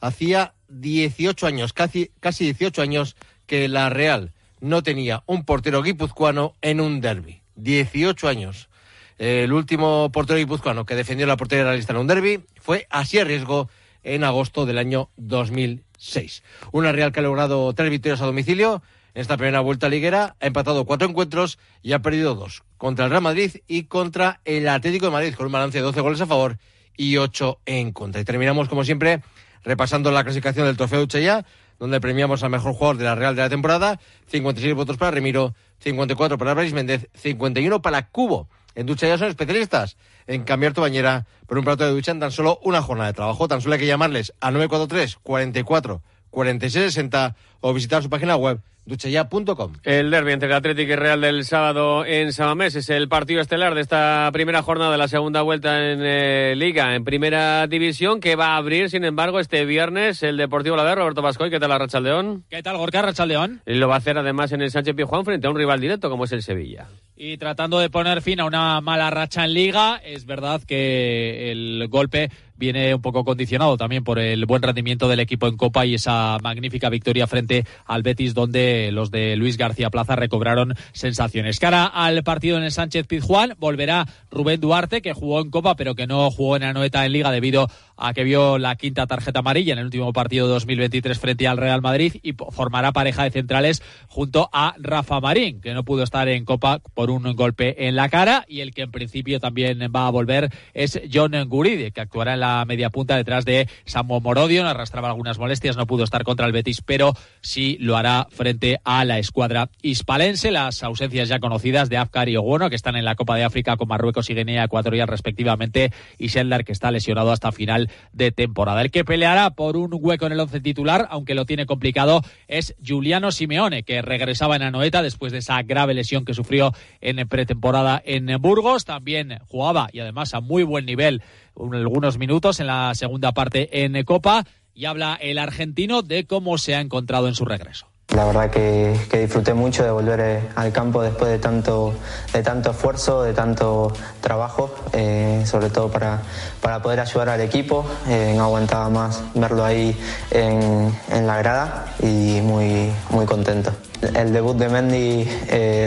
Hacía 0.00 0.54
18 0.70 1.46
años, 1.46 1.72
casi, 1.72 2.10
casi 2.18 2.46
18 2.46 2.82
años, 2.82 3.14
que 3.52 3.68
la 3.68 3.90
Real 3.90 4.32
no 4.62 4.82
tenía 4.82 5.24
un 5.26 5.44
portero 5.44 5.82
guipuzcoano 5.82 6.54
en 6.62 6.80
un 6.80 7.02
derby. 7.02 7.42
18 7.56 8.26
años. 8.26 8.70
El 9.18 9.52
último 9.52 10.10
portero 10.10 10.38
guipuzcoano 10.38 10.86
que 10.86 10.94
defendió 10.94 11.26
la 11.26 11.36
portería 11.36 11.64
realista 11.64 11.92
en 11.92 11.98
un 11.98 12.06
derby 12.06 12.42
fue 12.62 12.86
así 12.88 13.18
a 13.18 13.24
riesgo 13.24 13.68
en 14.04 14.24
agosto 14.24 14.64
del 14.64 14.78
año 14.78 15.10
2006. 15.18 16.42
Una 16.72 16.92
Real 16.92 17.12
que 17.12 17.20
ha 17.20 17.22
logrado 17.22 17.70
tres 17.74 17.90
victorias 17.90 18.22
a 18.22 18.24
domicilio 18.24 18.82
en 19.12 19.20
esta 19.20 19.36
primera 19.36 19.60
vuelta 19.60 19.90
liguera, 19.90 20.34
ha 20.40 20.46
empatado 20.46 20.86
cuatro 20.86 21.06
encuentros 21.06 21.58
y 21.82 21.92
ha 21.92 22.00
perdido 22.00 22.34
dos, 22.34 22.62
contra 22.78 23.04
el 23.04 23.10
Real 23.10 23.22
Madrid 23.22 23.56
y 23.68 23.82
contra 23.82 24.40
el 24.46 24.66
Atlético 24.66 25.04
de 25.04 25.12
Madrid, 25.12 25.34
con 25.34 25.44
un 25.44 25.52
balance 25.52 25.76
de 25.76 25.84
12 25.84 26.00
goles 26.00 26.22
a 26.22 26.26
favor 26.26 26.56
y 26.96 27.18
8 27.18 27.60
en 27.66 27.92
contra. 27.92 28.22
Y 28.22 28.24
terminamos, 28.24 28.70
como 28.70 28.82
siempre, 28.82 29.20
repasando 29.62 30.10
la 30.10 30.24
clasificación 30.24 30.64
del 30.64 30.78
Trofeo 30.78 31.02
Uchella, 31.02 31.44
donde 31.82 32.00
premiamos 32.00 32.44
al 32.44 32.50
mejor 32.50 32.74
jugador 32.74 32.96
de 32.96 33.02
la 33.02 33.16
Real 33.16 33.34
de 33.34 33.42
la 33.42 33.48
temporada, 33.48 33.98
56 34.28 34.72
votos 34.72 34.98
para 34.98 35.10
Remiro, 35.10 35.52
54 35.80 36.38
para 36.38 36.54
Brais 36.54 36.72
Méndez, 36.72 37.08
51 37.14 37.82
para 37.82 38.06
Cubo. 38.06 38.48
En 38.76 38.86
ducha 38.86 39.08
ya 39.08 39.18
son 39.18 39.26
especialistas 39.26 39.96
en 40.28 40.44
cambiar 40.44 40.74
tu 40.74 40.80
bañera 40.80 41.26
por 41.48 41.58
un 41.58 41.64
plato 41.64 41.82
de 41.82 41.90
ducha 41.90 42.12
en 42.12 42.20
tan 42.20 42.30
solo 42.30 42.60
una 42.62 42.82
jornada 42.82 43.08
de 43.08 43.14
trabajo. 43.14 43.48
Tan 43.48 43.60
solo 43.60 43.74
hay 43.74 43.80
que 43.80 43.88
llamarles 43.88 44.32
a 44.40 44.52
943 44.52 45.16
44 45.24 46.02
46 46.30 46.84
60 46.84 47.34
o 47.62 47.74
visitar 47.74 48.00
su 48.00 48.08
página 48.08 48.36
web 48.36 48.60
duchaya.com. 48.84 49.72
El 49.82 50.10
derbi 50.10 50.32
entre 50.32 50.48
el 50.48 50.54
Atlético 50.54 50.92
y 50.92 50.96
Real 50.96 51.20
del 51.20 51.44
sábado 51.44 52.04
en 52.04 52.32
Samamés 52.32 52.74
es 52.74 52.90
el 52.90 53.08
partido 53.08 53.40
estelar 53.40 53.74
de 53.74 53.80
esta 53.80 54.28
primera 54.32 54.62
jornada 54.62 54.92
de 54.92 54.98
la 54.98 55.08
segunda 55.08 55.42
vuelta 55.42 55.92
en 55.92 56.00
eh, 56.02 56.54
Liga, 56.56 56.94
en 56.94 57.04
Primera 57.04 57.66
División, 57.66 58.20
que 58.20 58.36
va 58.36 58.48
a 58.48 58.56
abrir, 58.56 58.90
sin 58.90 59.04
embargo, 59.04 59.40
este 59.40 59.64
viernes 59.64 60.22
el 60.22 60.36
Deportivo 60.36 60.76
La 60.76 60.94
Roberto 60.94 61.22
Pascoy, 61.22 61.50
¿qué 61.50 61.60
tal 61.60 61.70
la 61.70 61.78
Rachaldeón? 61.78 62.44
¿Qué 62.48 62.62
tal, 62.62 62.76
Gorka 62.76 63.02
Rachaldeón? 63.02 63.62
Y 63.66 63.74
lo 63.74 63.88
va 63.88 63.94
a 63.94 63.98
hacer 63.98 64.18
además 64.18 64.52
en 64.52 64.62
el 64.62 64.70
Sánchez 64.70 64.94
Pizjuán 64.94 65.24
frente 65.24 65.46
a 65.46 65.50
un 65.50 65.56
rival 65.56 65.80
directo 65.80 66.10
como 66.10 66.24
es 66.24 66.32
el 66.32 66.42
Sevilla. 66.42 66.88
Y 67.16 67.36
tratando 67.36 67.78
de 67.78 67.88
poner 67.88 68.20
fin 68.20 68.40
a 68.40 68.44
una 68.44 68.80
mala 68.80 69.10
racha 69.10 69.44
en 69.44 69.54
Liga, 69.54 70.00
es 70.04 70.26
verdad 70.26 70.60
que 70.62 71.52
el 71.52 71.86
golpe 71.88 72.30
viene 72.56 72.94
un 72.94 73.02
poco 73.02 73.24
condicionado 73.24 73.76
también 73.76 74.04
por 74.04 74.18
el 74.18 74.46
buen 74.46 74.62
rendimiento 74.62 75.08
del 75.08 75.20
equipo 75.20 75.48
en 75.48 75.56
Copa 75.56 75.84
y 75.84 75.94
esa 75.94 76.38
magnífica 76.42 76.88
victoria 76.90 77.26
frente 77.26 77.64
al 77.86 78.02
Betis, 78.02 78.34
donde 78.34 78.71
los 78.92 79.10
de 79.10 79.36
Luis 79.36 79.56
García 79.56 79.90
Plaza 79.90 80.16
recobraron 80.16 80.74
sensaciones. 80.92 81.58
Cara 81.58 81.86
al 81.86 82.22
partido 82.22 82.56
en 82.56 82.64
el 82.64 82.72
Sánchez 82.72 83.06
Pizjuán, 83.06 83.54
volverá 83.58 84.06
Rubén 84.30 84.60
Duarte, 84.60 85.02
que 85.02 85.12
jugó 85.12 85.40
en 85.40 85.50
Copa, 85.50 85.76
pero 85.76 85.94
que 85.94 86.06
no 86.06 86.30
jugó 86.30 86.56
en 86.56 86.64
Anoeta 86.64 87.04
en 87.04 87.12
Liga 87.12 87.30
debido 87.30 87.64
a 87.64 87.68
que 88.14 88.24
vio 88.24 88.58
la 88.58 88.76
quinta 88.76 89.06
tarjeta 89.06 89.40
amarilla 89.40 89.72
en 89.72 89.78
el 89.78 89.86
último 89.86 90.12
partido 90.12 90.46
de 90.46 90.52
2023 90.54 91.18
frente 91.18 91.48
al 91.48 91.56
Real 91.56 91.82
Madrid 91.82 92.16
y 92.22 92.32
formará 92.32 92.92
pareja 92.92 93.24
de 93.24 93.30
centrales 93.30 93.82
junto 94.08 94.50
a 94.52 94.74
Rafa 94.78 95.20
Marín, 95.20 95.60
que 95.60 95.74
no 95.74 95.84
pudo 95.84 96.02
estar 96.02 96.28
en 96.28 96.44
Copa 96.44 96.80
por 96.94 97.10
un 97.10 97.34
golpe 97.34 97.88
en 97.88 97.96
la 97.96 98.08
cara 98.08 98.44
y 98.48 98.60
el 98.60 98.74
que 98.74 98.82
en 98.82 98.90
principio 98.90 99.40
también 99.40 99.80
va 99.94 100.06
a 100.06 100.10
volver 100.10 100.50
es 100.74 101.00
John 101.12 101.32
Guride, 101.48 101.92
que 101.92 102.00
actuará 102.00 102.34
en 102.34 102.40
la 102.40 102.64
media 102.66 102.90
punta 102.90 103.16
detrás 103.16 103.44
de 103.44 103.68
Samu 103.84 104.20
Morodio, 104.20 104.66
arrastraba 104.66 105.08
algunas 105.08 105.38
molestias, 105.38 105.76
no 105.76 105.86
pudo 105.86 106.04
estar 106.04 106.24
contra 106.24 106.46
el 106.46 106.52
Betis, 106.52 106.82
pero 106.82 107.14
sí 107.40 107.76
lo 107.80 107.96
hará 107.96 108.28
frente 108.30 108.80
a 108.84 109.04
la 109.04 109.18
escuadra 109.18 109.70
hispalense. 109.82 110.50
Las 110.50 110.82
ausencias 110.82 111.28
ya 111.28 111.40
conocidas 111.40 111.88
de 111.88 111.96
Afkar 111.96 112.28
y 112.28 112.36
Oguono, 112.36 112.70
que 112.70 112.76
están 112.76 112.96
en 112.96 113.04
la 113.04 113.14
Copa 113.14 113.36
de 113.36 113.44
África 113.44 113.76
con 113.76 113.88
Marruecos 113.88 114.30
y 114.30 114.34
Guinea 114.34 114.64
Ecuatorial 114.64 115.08
respectivamente, 115.08 115.92
y 116.18 116.28
Sheldar, 116.28 116.64
que 116.64 116.72
está 116.72 116.90
lesionado 116.90 117.32
hasta 117.32 117.52
final 117.52 117.81
de 118.12 118.32
temporada. 118.32 118.82
El 118.82 118.90
que 118.90 119.04
peleará 119.04 119.50
por 119.50 119.76
un 119.76 119.90
hueco 119.92 120.26
en 120.26 120.32
el 120.32 120.40
once 120.40 120.60
titular, 120.60 121.08
aunque 121.10 121.34
lo 121.34 121.46
tiene 121.46 121.66
complicado, 121.66 122.22
es 122.48 122.74
Giuliano 122.82 123.32
Simeone, 123.32 123.82
que 123.82 124.02
regresaba 124.02 124.56
en 124.56 124.62
Anoeta 124.62 125.02
después 125.02 125.32
de 125.32 125.38
esa 125.38 125.62
grave 125.62 125.94
lesión 125.94 126.24
que 126.24 126.34
sufrió 126.34 126.72
en 127.00 127.26
pretemporada 127.28 128.02
en 128.04 128.26
Burgos. 128.40 128.84
También 128.84 129.38
jugaba 129.46 129.88
y 129.92 130.00
además 130.00 130.34
a 130.34 130.40
muy 130.40 130.62
buen 130.62 130.86
nivel 130.86 131.22
algunos 131.56 132.18
minutos 132.18 132.60
en 132.60 132.66
la 132.66 132.94
segunda 132.94 133.32
parte 133.32 133.84
en 133.84 134.02
Copa 134.04 134.44
y 134.74 134.86
habla 134.86 135.18
el 135.20 135.38
argentino 135.38 136.02
de 136.02 136.26
cómo 136.26 136.58
se 136.58 136.74
ha 136.74 136.80
encontrado 136.80 137.28
en 137.28 137.34
su 137.34 137.44
regreso. 137.44 137.91
La 138.14 138.26
verdad 138.26 138.50
que, 138.50 138.94
disfruté 139.10 139.54
mucho 139.54 139.82
de 139.84 139.90
volver 139.90 140.20
eh, 140.20 140.42
al 140.54 140.70
campo 140.70 141.02
después 141.02 141.30
de 141.30 141.38
tanto, 141.38 141.94
de 142.34 142.42
tanto 142.42 142.72
esfuerzo, 142.72 143.22
de 143.22 143.32
tanto 143.32 143.90
trabajo, 144.20 144.74
eh, 144.92 145.42
sobre 145.46 145.70
todo 145.70 145.90
para, 145.90 146.20
para 146.60 146.82
poder 146.82 147.00
ayudar 147.00 147.30
al 147.30 147.40
equipo. 147.40 147.86
Eh, 148.08 148.34
no 148.36 148.44
aguantaba 148.44 148.90
más 148.90 149.22
verlo 149.34 149.64
ahí 149.64 149.98
en, 150.30 150.94
en, 151.10 151.26
la 151.26 151.38
grada 151.38 151.86
y 152.02 152.40
muy, 152.42 152.92
muy 153.08 153.24
contento. 153.24 153.72
El 154.14 154.34
debut 154.34 154.58
de 154.58 154.68
Mendy, 154.68 155.24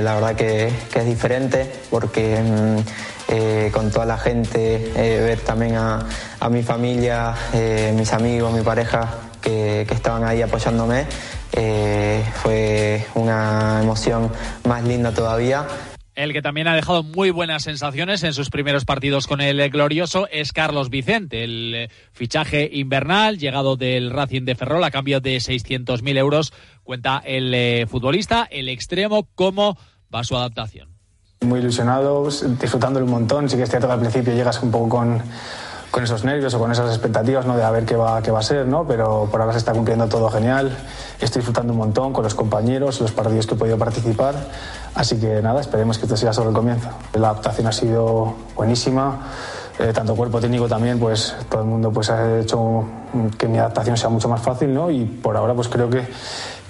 la 0.02 0.16
verdad 0.16 0.36
que, 0.36 0.72
que, 0.92 1.00
es 1.00 1.06
diferente 1.06 1.72
porque 1.92 2.42
mm, 2.42 3.72
con 3.72 3.92
toda 3.92 4.06
la 4.06 4.18
gente, 4.18 4.92
ver 4.96 5.42
también 5.42 5.76
a, 5.76 6.08
a 6.40 6.50
mi 6.50 6.64
familia, 6.64 7.36
mis 7.94 8.14
amigos, 8.14 8.52
mi 8.54 8.62
pareja 8.62 9.10
que, 9.42 9.86
que 9.88 9.94
estaban 9.94 10.24
ahí 10.24 10.42
apoyándome. 10.42 11.06
Eh, 11.56 12.24
fue 12.36 13.06
una 13.16 13.82
emoción 13.82 14.30
más 14.68 14.84
linda 14.84 15.14
todavía. 15.14 15.66
El 16.16 16.32
que 16.32 16.42
también 16.42 16.68
ha 16.68 16.76
dejado 16.76 17.04
muy 17.04 17.30
buenas 17.30 17.64
sensaciones 17.64 18.24
en 18.24 18.34
sus 18.34 18.50
primeros 18.50 18.86
partidos 18.86 19.28
con 19.28 19.42
el 19.42 19.70
glorioso 19.70 20.30
es 20.32 20.54
Carlos 20.54 20.90
Vicente, 20.90 21.44
el 21.44 21.74
eh, 21.76 21.90
fichaje 22.14 22.70
invernal 22.72 23.38
llegado 23.38 23.76
del 23.76 24.12
Racing 24.12 24.44
de 24.44 24.56
Ferrol 24.56 24.84
a 24.86 24.92
cambio 24.92 25.20
de 25.20 25.38
600.000 25.38 26.18
euros. 26.18 26.54
Cuenta 26.84 27.22
el 27.26 27.54
eh, 27.54 27.86
futbolista, 27.90 28.48
el 28.50 28.70
extremo, 28.70 29.28
cómo 29.36 29.78
va 30.14 30.24
su 30.24 30.38
adaptación. 30.38 30.90
Muy 31.42 31.60
ilusionado, 31.60 32.30
disfrutándolo 32.62 33.06
un 33.06 33.12
montón. 33.12 33.50
Sí 33.50 33.58
que 33.58 33.64
es 33.64 33.70
cierto 33.70 33.88
que 33.88 33.94
al 33.94 34.00
principio 34.00 34.34
llegas 34.34 34.64
un 34.64 34.72
poco 34.72 34.88
con 34.88 35.22
con 35.96 36.04
esos 36.04 36.26
nervios 36.26 36.54
o 36.54 36.60
con 36.60 36.74
esas 36.74 36.90
expectativas 36.90 37.46
¿no? 37.46 37.56
de 37.56 37.64
a 37.64 37.72
ver 37.72 37.86
qué 37.86 37.96
va, 37.96 38.22
qué 38.22 38.30
va 38.30 38.40
a 38.40 38.44
ser, 38.44 38.68
¿no? 38.68 38.86
pero 38.86 39.30
por 39.32 39.40
ahora 39.40 39.54
se 39.54 39.60
está 39.60 39.72
cumpliendo 39.72 40.10
todo 40.10 40.30
genial. 40.30 40.76
Estoy 41.22 41.40
disfrutando 41.40 41.72
un 41.72 41.80
montón 41.80 42.12
con 42.12 42.22
los 42.26 42.36
compañeros, 42.36 43.00
los 43.00 43.14
partidos 43.14 43.48
que 43.48 43.56
he 43.56 43.58
podido 43.58 43.78
participar. 43.78 44.36
Así 44.94 45.18
que 45.18 45.42
nada, 45.42 45.62
esperemos 45.62 45.98
que 45.98 46.04
esto 46.04 46.18
sea 46.18 46.34
solo 46.34 46.50
el 46.50 46.54
comienzo. 46.54 46.90
La 47.14 47.30
adaptación 47.30 47.68
ha 47.68 47.72
sido 47.72 48.36
buenísima. 48.58 49.22
Eh, 49.80 49.94
tanto 49.94 50.16
cuerpo 50.16 50.42
técnico 50.42 50.68
también, 50.68 51.00
pues 51.00 51.34
todo 51.50 51.62
el 51.62 51.68
mundo 51.68 51.92
pues 51.94 52.10
ha 52.10 52.40
hecho 52.40 52.84
que 53.38 53.48
mi 53.48 53.58
adaptación 53.58 53.96
sea 53.96 54.10
mucho 54.10 54.28
más 54.28 54.42
fácil, 54.42 54.74
¿no? 54.74 54.92
Y 54.92 55.06
por 55.06 55.38
ahora 55.38 55.54
pues 55.54 55.70
creo 55.70 55.90
que, 55.90 56.06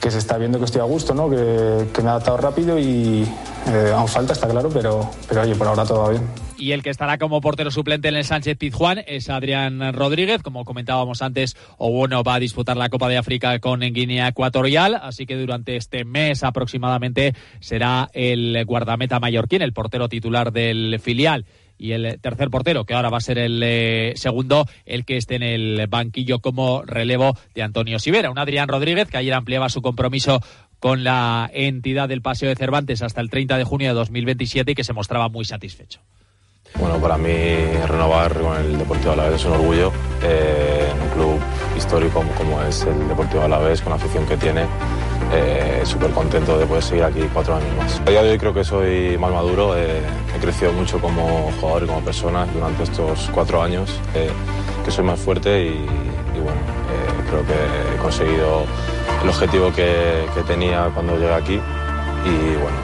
que 0.05 0.11
se 0.11 0.19
está 0.19 0.37
viendo 0.37 0.59
que 0.59 0.65
estoy 0.65 0.81
a 0.81 0.83
gusto, 0.83 1.15
¿no? 1.15 1.27
Que, 1.27 1.35
me 1.35 2.03
he 2.03 2.11
adaptado 2.11 2.37
rápido 2.37 2.77
y 2.77 3.23
eh, 3.65 3.91
aún 3.91 4.07
falta, 4.07 4.33
está 4.33 4.47
claro, 4.47 4.69
pero, 4.71 5.09
pero 5.27 5.41
oye, 5.41 5.55
por 5.55 5.65
ahora 5.65 5.83
todo 5.83 6.11
bien 6.11 6.21
y 6.59 6.71
el 6.73 6.83
que 6.83 6.91
estará 6.91 7.17
como 7.17 7.41
portero 7.41 7.71
suplente 7.71 8.07
en 8.07 8.15
el 8.15 8.23
Sánchez 8.23 8.57
Pizjuán 8.57 9.03
es 9.07 9.29
Adrián 9.29 9.93
Rodríguez. 9.93 10.41
Como 10.41 10.63
comentábamos 10.63 11.21
antes, 11.21 11.57
bueno 11.77 12.23
va 12.23 12.35
a 12.35 12.39
disputar 12.39 12.77
la 12.77 12.89
Copa 12.89 13.09
de 13.09 13.17
África 13.17 13.59
con 13.59 13.81
Guinea 13.81 14.29
Ecuatorial, 14.29 14.95
así 14.95 15.25
que 15.25 15.35
durante 15.35 15.75
este 15.75 16.05
mes 16.05 16.43
aproximadamente 16.43 17.33
será 17.59 18.09
el 18.13 18.63
guardameta 18.65 19.19
mallorquín, 19.19 19.63
el 19.63 19.73
portero 19.73 20.07
titular 20.07 20.53
del 20.53 20.99
filial 21.01 21.45
y 21.77 21.91
el 21.91 22.19
tercer 22.21 22.49
portero, 22.49 22.85
que 22.85 22.93
ahora 22.93 23.09
va 23.09 23.17
a 23.17 23.21
ser 23.21 23.37
el 23.37 23.61
eh, 23.63 24.13
segundo, 24.15 24.65
el 24.85 25.05
que 25.05 25.17
esté 25.17 25.35
en 25.35 25.43
el 25.43 25.87
banquillo 25.87 26.39
como 26.39 26.83
relevo 26.83 27.37
de 27.53 27.63
Antonio 27.63 27.99
Sivera. 27.99 28.31
Un 28.31 28.39
Adrián 28.39 28.67
Rodríguez 28.67 29.09
que 29.09 29.17
ayer 29.17 29.33
ampliaba 29.33 29.69
su 29.69 29.81
compromiso 29.81 30.41
con 30.79 31.03
la 31.03 31.49
entidad 31.53 32.07
del 32.09 32.21
Paseo 32.21 32.49
de 32.49 32.55
Cervantes 32.55 33.01
hasta 33.01 33.21
el 33.21 33.29
30 33.29 33.57
de 33.57 33.63
junio 33.63 33.89
de 33.89 33.95
2027 33.95 34.71
y 34.71 34.75
que 34.75 34.83
se 34.83 34.93
mostraba 34.93 35.29
muy 35.29 35.45
satisfecho. 35.45 35.99
Bueno, 36.79 36.99
para 36.99 37.17
mí 37.17 37.31
renovar 37.87 38.33
con 38.33 38.57
el 38.57 38.77
Deportivo 38.77 39.13
Alavés 39.13 39.39
es 39.39 39.45
un 39.45 39.53
orgullo. 39.53 39.91
Eh, 40.23 40.91
en 40.91 41.01
un 41.01 41.09
club 41.09 41.39
histórico 41.77 42.23
como, 42.37 42.61
es 42.63 42.83
el 42.83 43.07
Deportivo 43.07 43.43
Alavés, 43.43 43.81
con 43.81 43.91
la 43.91 43.95
afición 43.95 44.25
que 44.25 44.35
tiene, 44.37 44.65
eh, 45.33 45.81
súper 45.85 46.11
contento 46.11 46.57
de 46.57 46.65
poder 46.65 46.83
seguir 46.83 47.03
aquí 47.03 47.21
cuatro 47.33 47.55
años 47.55 47.69
más. 47.77 48.01
A 48.05 48.09
día 48.09 48.23
de 48.23 48.31
hoy 48.31 48.37
creo 48.37 48.53
que 48.53 48.63
soy 48.63 49.17
más 49.17 49.31
maduro, 49.31 49.77
eh, 49.77 50.01
he 50.35 50.39
crecido 50.39 50.71
mucho 50.73 50.99
como 50.99 51.51
jugador 51.59 51.83
y 51.83 51.87
como 51.87 52.01
persona 52.01 52.45
durante 52.53 52.83
estos 52.83 53.29
cuatro 53.33 53.61
años, 53.61 53.89
que 54.83 54.91
soy 54.91 55.03
más 55.03 55.19
fuerte 55.19 55.65
y, 55.65 55.85
bueno, 56.35 56.59
creo 57.29 57.45
que 57.45 57.53
he 57.95 57.97
conseguido 57.97 58.65
el 59.23 59.29
objetivo 59.29 59.71
que, 59.73 60.25
tenía 60.47 60.91
cuando 60.93 61.17
llegué 61.17 61.33
aquí 61.33 61.53
y 61.55 62.55
bueno, 62.55 62.77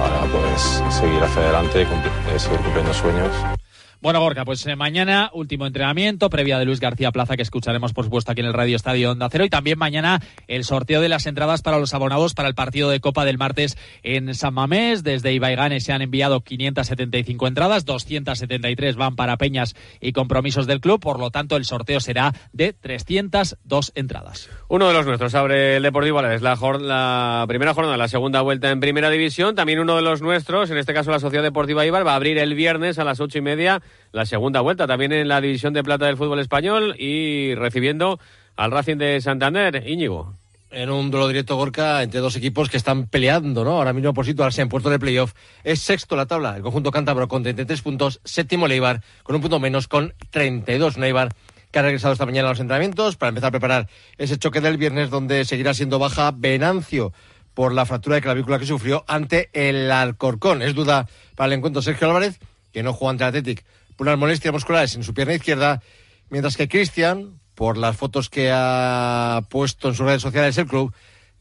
ahora 0.00 0.26
pues 0.30 0.94
seguir 0.94 1.22
hacia 1.22 1.42
adelante, 1.42 1.82
y 1.82 2.38
seguir 2.38 2.60
cumpliendo 2.60 2.92
sueños. 2.94 3.61
Bueno, 4.02 4.18
Gorka, 4.18 4.44
pues 4.44 4.66
eh, 4.66 4.74
mañana 4.74 5.30
último 5.32 5.64
entrenamiento, 5.64 6.28
previa 6.28 6.58
de 6.58 6.64
Luis 6.64 6.80
García 6.80 7.12
Plaza, 7.12 7.36
que 7.36 7.42
escucharemos 7.42 7.92
por 7.92 8.04
supuesto 8.04 8.32
aquí 8.32 8.40
en 8.40 8.48
el 8.48 8.52
Radio 8.52 8.74
Estadio 8.74 9.12
Onda 9.12 9.28
Cero. 9.30 9.44
Y 9.44 9.48
también 9.48 9.78
mañana 9.78 10.20
el 10.48 10.64
sorteo 10.64 11.00
de 11.00 11.08
las 11.08 11.26
entradas 11.26 11.62
para 11.62 11.78
los 11.78 11.94
abonados 11.94 12.34
para 12.34 12.48
el 12.48 12.56
partido 12.56 12.90
de 12.90 12.98
Copa 12.98 13.24
del 13.24 13.38
martes 13.38 13.78
en 14.02 14.34
San 14.34 14.54
Mamés. 14.54 15.04
Desde 15.04 15.32
Ibaigane 15.32 15.78
se 15.78 15.92
han 15.92 16.02
enviado 16.02 16.40
575 16.40 17.46
entradas, 17.46 17.84
273 17.84 18.96
van 18.96 19.14
para 19.14 19.36
Peñas 19.36 19.76
y 20.00 20.10
compromisos 20.10 20.66
del 20.66 20.80
club. 20.80 20.98
Por 20.98 21.20
lo 21.20 21.30
tanto, 21.30 21.54
el 21.54 21.64
sorteo 21.64 22.00
será 22.00 22.34
de 22.52 22.72
302 22.72 23.92
entradas. 23.94 24.50
Uno 24.66 24.88
de 24.88 24.94
los 24.94 25.06
nuestros 25.06 25.32
abre 25.36 25.76
el 25.76 25.82
Deportivo 25.84 26.20
es 26.26 26.42
la, 26.42 26.58
la 26.80 27.44
primera 27.46 27.72
jornada, 27.72 27.96
la 27.96 28.08
segunda 28.08 28.40
vuelta 28.40 28.68
en 28.72 28.80
Primera 28.80 29.10
División. 29.10 29.54
También 29.54 29.78
uno 29.78 29.94
de 29.94 30.02
los 30.02 30.22
nuestros, 30.22 30.72
en 30.72 30.78
este 30.78 30.92
caso 30.92 31.12
la 31.12 31.20
Sociedad 31.20 31.44
Deportiva 31.44 31.86
Ibar, 31.86 32.04
va 32.04 32.14
a 32.14 32.16
abrir 32.16 32.38
el 32.38 32.54
viernes 32.54 32.98
a 32.98 33.04
las 33.04 33.20
ocho 33.20 33.38
y 33.38 33.42
media 33.42 33.80
la 34.12 34.26
segunda 34.26 34.60
vuelta 34.60 34.86
también 34.86 35.12
en 35.12 35.28
la 35.28 35.40
división 35.40 35.72
de 35.72 35.82
plata 35.82 36.06
del 36.06 36.16
fútbol 36.16 36.40
español 36.40 36.94
y 36.98 37.54
recibiendo 37.54 38.18
al 38.56 38.70
Racing 38.70 38.96
de 38.96 39.20
Santander, 39.20 39.82
Íñigo. 39.86 40.36
En 40.70 40.90
un 40.90 41.10
duelo 41.10 41.28
directo 41.28 41.56
Gorka 41.56 42.02
entre 42.02 42.20
dos 42.20 42.34
equipos 42.36 42.70
que 42.70 42.78
están 42.78 43.06
peleando, 43.06 43.62
¿no? 43.62 43.72
Ahora 43.72 43.92
mismo 43.92 44.14
por 44.14 44.24
situarse 44.24 44.62
en 44.62 44.70
puerto 44.70 44.88
de 44.88 44.98
playoff. 44.98 45.34
Es 45.64 45.80
sexto 45.80 46.16
la 46.16 46.26
tabla, 46.26 46.56
el 46.56 46.62
conjunto 46.62 46.90
cántabro 46.90 47.28
con 47.28 47.42
33 47.42 47.82
puntos, 47.82 48.20
séptimo 48.24 48.66
Leibar 48.66 49.02
con 49.22 49.36
un 49.36 49.42
punto 49.42 49.60
menos 49.60 49.86
con 49.86 50.14
32 50.30 50.96
Neibar 50.96 51.28
que 51.70 51.78
ha 51.78 51.82
regresado 51.82 52.12
esta 52.12 52.26
mañana 52.26 52.48
a 52.48 52.52
los 52.52 52.60
entrenamientos 52.60 53.16
para 53.16 53.30
empezar 53.30 53.48
a 53.48 53.50
preparar 53.52 53.88
ese 54.18 54.38
choque 54.38 54.60
del 54.60 54.76
viernes 54.76 55.10
donde 55.10 55.44
seguirá 55.44 55.74
siendo 55.74 55.98
baja 55.98 56.30
Venancio 56.34 57.12
por 57.54 57.72
la 57.72 57.86
fractura 57.86 58.16
de 58.16 58.22
clavícula 58.22 58.58
que 58.58 58.66
sufrió 58.66 59.04
ante 59.08 59.50
el 59.52 59.90
Alcorcón. 59.90 60.62
Es 60.62 60.74
duda 60.74 61.08
para 61.34 61.48
el 61.48 61.58
encuentro 61.58 61.82
Sergio 61.82 62.06
Álvarez, 62.06 62.38
que 62.72 62.82
no 62.82 62.92
juega 62.92 63.10
ante 63.10 63.24
el 63.24 63.28
Athletic 63.28 63.64
unas 63.98 64.18
molestias 64.18 64.52
musculares 64.52 64.94
en 64.94 65.04
su 65.04 65.14
pierna 65.14 65.34
izquierda, 65.34 65.82
mientras 66.30 66.56
que 66.56 66.68
Cristian, 66.68 67.40
por 67.54 67.76
las 67.76 67.96
fotos 67.96 68.28
que 68.28 68.50
ha 68.52 69.42
puesto 69.48 69.88
en 69.88 69.94
sus 69.94 70.06
redes 70.06 70.22
sociales 70.22 70.56
el 70.58 70.66
club, 70.66 70.94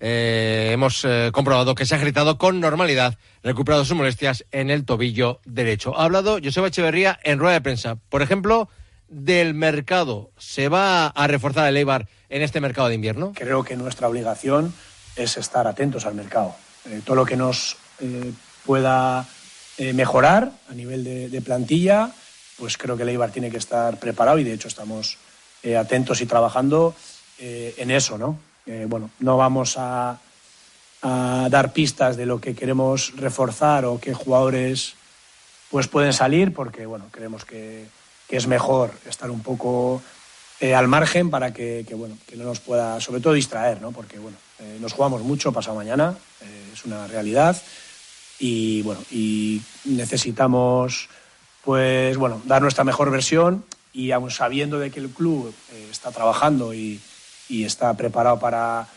eh, 0.03 0.72
hemos 0.74 1.05
eh, 1.05 1.29
comprobado 1.31 1.75
que 1.75 1.86
se 1.86 1.93
ha 1.93 2.00
gritado 2.00 2.39
con 2.39 2.60
normalidad, 2.60 3.20
recuperado 3.43 3.86
sus 3.86 3.96
molestias 3.96 4.43
en 4.51 4.72
el 4.72 4.84
tobillo 4.84 5.39
derecho. 5.46 5.96
Ha 5.96 6.05
hablado 6.05 6.39
Joseba 6.43 6.67
Echeverría 6.67 7.20
en 7.24 7.38
rueda 7.38 7.53
de 7.53 7.62
prensa, 7.62 7.98
por 8.10 8.24
ejemplo, 8.24 8.67
del 9.08 9.53
mercado. 9.53 10.31
¿Se 10.39 10.70
va 10.70 11.05
a 11.05 11.27
reforzar 11.27 11.70
el 11.70 11.77
Eibar 11.77 12.08
en 12.29 12.41
este 12.41 12.62
mercado 12.62 12.88
de 12.88 12.96
invierno? 12.96 13.34
Creo 13.36 13.63
que 13.63 13.75
nuestra 13.77 14.08
obligación 14.08 14.74
es 15.15 15.38
estar 15.38 15.67
atentos 15.67 16.08
al 16.08 16.15
mercado. 16.15 16.55
Eh, 16.86 17.01
todo 17.05 17.15
lo 17.15 17.25
que 17.25 17.38
nos 17.38 17.77
pueda 18.65 19.27
mejorar 19.93 20.51
a 20.67 20.74
nivel 20.74 21.03
de 21.03 21.41
plantilla, 21.41 22.12
pues 22.62 22.77
creo 22.77 22.96
que 22.96 23.01
el 23.01 23.32
tiene 23.32 23.50
que 23.50 23.58
estar 23.58 23.98
preparado 23.98 24.38
y 24.38 24.44
de 24.44 24.53
hecho 24.53 24.68
estamos 24.68 25.18
eh, 25.63 25.75
atentos 25.75 26.22
y 26.22 26.27
trabajando 26.27 26.94
eh, 27.39 27.74
en 27.77 27.89
eso, 27.89 28.20
¿no? 28.20 28.38
Eh, 28.68 28.86
bueno, 28.88 29.10
no 29.20 29.36
vamos 29.36 29.77
a, 29.80 30.20
dar 31.01 31.74
pistas 31.74 32.15
de 32.15 32.27
lo 32.27 32.39
que 32.39 32.53
queremos 32.53 33.13
reforzar 33.18 33.86
o 33.86 34.00
qué 34.00 34.13
jugadores 34.13 34.94
pues 35.72 35.88
pueden 35.88 36.13
salir 36.13 36.53
porque 36.53 36.86
bueno 36.86 37.08
creemos 37.10 37.44
que, 37.44 37.88
es 38.30 38.46
mejor 38.46 38.91
estar 39.10 39.32
un 39.32 39.41
poco 39.41 40.03
al 40.62 40.88
margen 40.88 41.32
para 41.32 41.51
que, 41.51 41.84
bueno 41.94 42.15
que 42.27 42.36
no 42.36 42.44
nos 42.44 42.60
pueda 42.60 43.01
sobre 43.01 43.20
todo 43.20 43.34
distraer, 43.34 43.82
¿no? 43.82 43.91
Porque 43.91 44.20
bueno 44.20 44.38
nos 44.80 44.94
jugamos 44.94 45.24
mucho 45.24 45.51
pasado 45.51 45.75
mañana 45.75 46.15
es 46.72 46.86
una 46.86 47.08
realidad 47.08 47.60
y 48.38 48.84
bueno 48.84 49.01
y 49.10 49.63
necesitamos 49.86 51.10
pues 51.63 52.18
bueno, 52.18 52.41
dar 52.46 52.62
nuestra 52.62 52.84
mejor 52.84 53.12
versión 53.12 53.63
y 53.94 54.12
aún 54.12 54.32
sabiendo 54.32 54.80
de 54.80 54.91
que 54.91 55.00
el 55.00 55.10
club 55.10 55.53
eh, 55.74 55.88
está 55.91 56.12
trabajando 56.12 56.74
y, 56.74 57.01
está 57.50 57.94
preparado 57.96 58.39
para, 58.39 58.88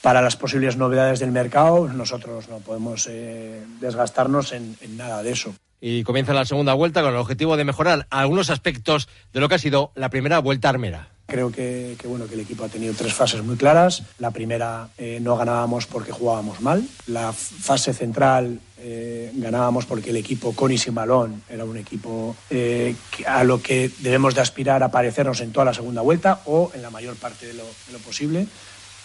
para 0.00 0.22
las 0.22 0.36
posibles 0.36 0.78
novedades 0.78 1.20
del 1.20 1.32
mercado, 1.32 1.86
nosotros 1.88 2.48
no 2.48 2.60
podemos 2.60 3.06
eh, 3.10 3.62
desgastarnos 3.78 4.52
en, 4.52 4.74
en 4.80 4.96
nada 4.96 5.22
de 5.22 5.32
eso. 5.32 5.54
Y 5.82 6.02
comienza 6.02 6.32
la 6.32 6.46
segunda 6.46 6.72
vuelta 6.72 7.02
con 7.02 7.12
el 7.12 7.18
objetivo 7.18 7.58
de 7.58 7.64
mejorar 7.64 8.06
algunos 8.08 8.48
aspectos 8.48 9.06
de 9.34 9.40
lo 9.40 9.50
que 9.50 9.56
ha 9.56 9.58
sido 9.58 9.92
la 9.96 10.08
primera 10.08 10.38
vuelta 10.38 10.70
armera. 10.70 11.13
Creo 11.26 11.50
que, 11.50 11.96
bueno, 12.04 12.26
que 12.26 12.34
el 12.34 12.40
equipo 12.40 12.64
ha 12.64 12.68
tenido 12.68 12.92
tres 12.92 13.14
fases 13.14 13.42
muy 13.42 13.56
claras. 13.56 14.02
La 14.18 14.30
primera 14.30 14.90
eh, 14.98 15.18
no 15.22 15.36
ganábamos 15.36 15.86
porque 15.86 16.12
jugábamos 16.12 16.60
mal. 16.60 16.86
La 17.06 17.32
fase 17.32 17.94
central 17.94 18.60
eh, 18.78 19.32
ganábamos 19.34 19.86
porque 19.86 20.10
el 20.10 20.18
equipo 20.18 20.54
con 20.54 20.70
y 20.70 20.76
sin 20.76 20.94
balón 20.94 21.42
era 21.48 21.64
un 21.64 21.78
equipo 21.78 22.36
eh, 22.50 22.94
a 23.26 23.42
lo 23.42 23.62
que 23.62 23.90
debemos 24.00 24.34
de 24.34 24.42
aspirar 24.42 24.82
a 24.82 24.90
parecernos 24.90 25.40
en 25.40 25.50
toda 25.50 25.64
la 25.64 25.74
segunda 25.74 26.02
vuelta 26.02 26.42
o 26.44 26.70
en 26.74 26.82
la 26.82 26.90
mayor 26.90 27.16
parte 27.16 27.46
de 27.46 27.54
lo, 27.54 27.64
posible. 28.04 28.46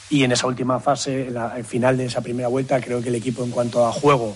Y 0.09 0.23
en 0.23 0.33
esa 0.33 0.47
última 0.47 0.81
fase, 0.81 1.27
en 1.27 1.37
el 1.37 1.63
final 1.63 1.95
de 1.95 2.05
esa 2.05 2.19
primera 2.19 2.49
vuelta, 2.49 2.81
creo 2.81 3.01
que 3.01 3.09
el 3.09 3.15
equipo 3.15 3.45
en 3.45 3.51
cuanto 3.51 3.85
a 3.85 3.93
juego 3.93 4.35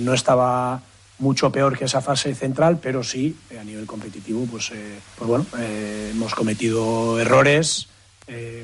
no 0.00 0.12
estaba 0.12 0.82
mucho 1.20 1.52
peor 1.52 1.78
que 1.78 1.84
esa 1.84 2.00
fase 2.00 2.34
central, 2.34 2.78
pero 2.82 3.04
sí, 3.04 3.36
eh, 3.50 3.58
a 3.58 3.64
nivel 3.64 3.86
competitivo, 3.86 4.46
pues, 4.50 4.70
eh, 4.72 4.98
pues 5.16 5.28
bueno, 5.28 5.46
eh, 5.58 6.10
hemos 6.12 6.34
cometido 6.34 7.20
errores, 7.20 7.86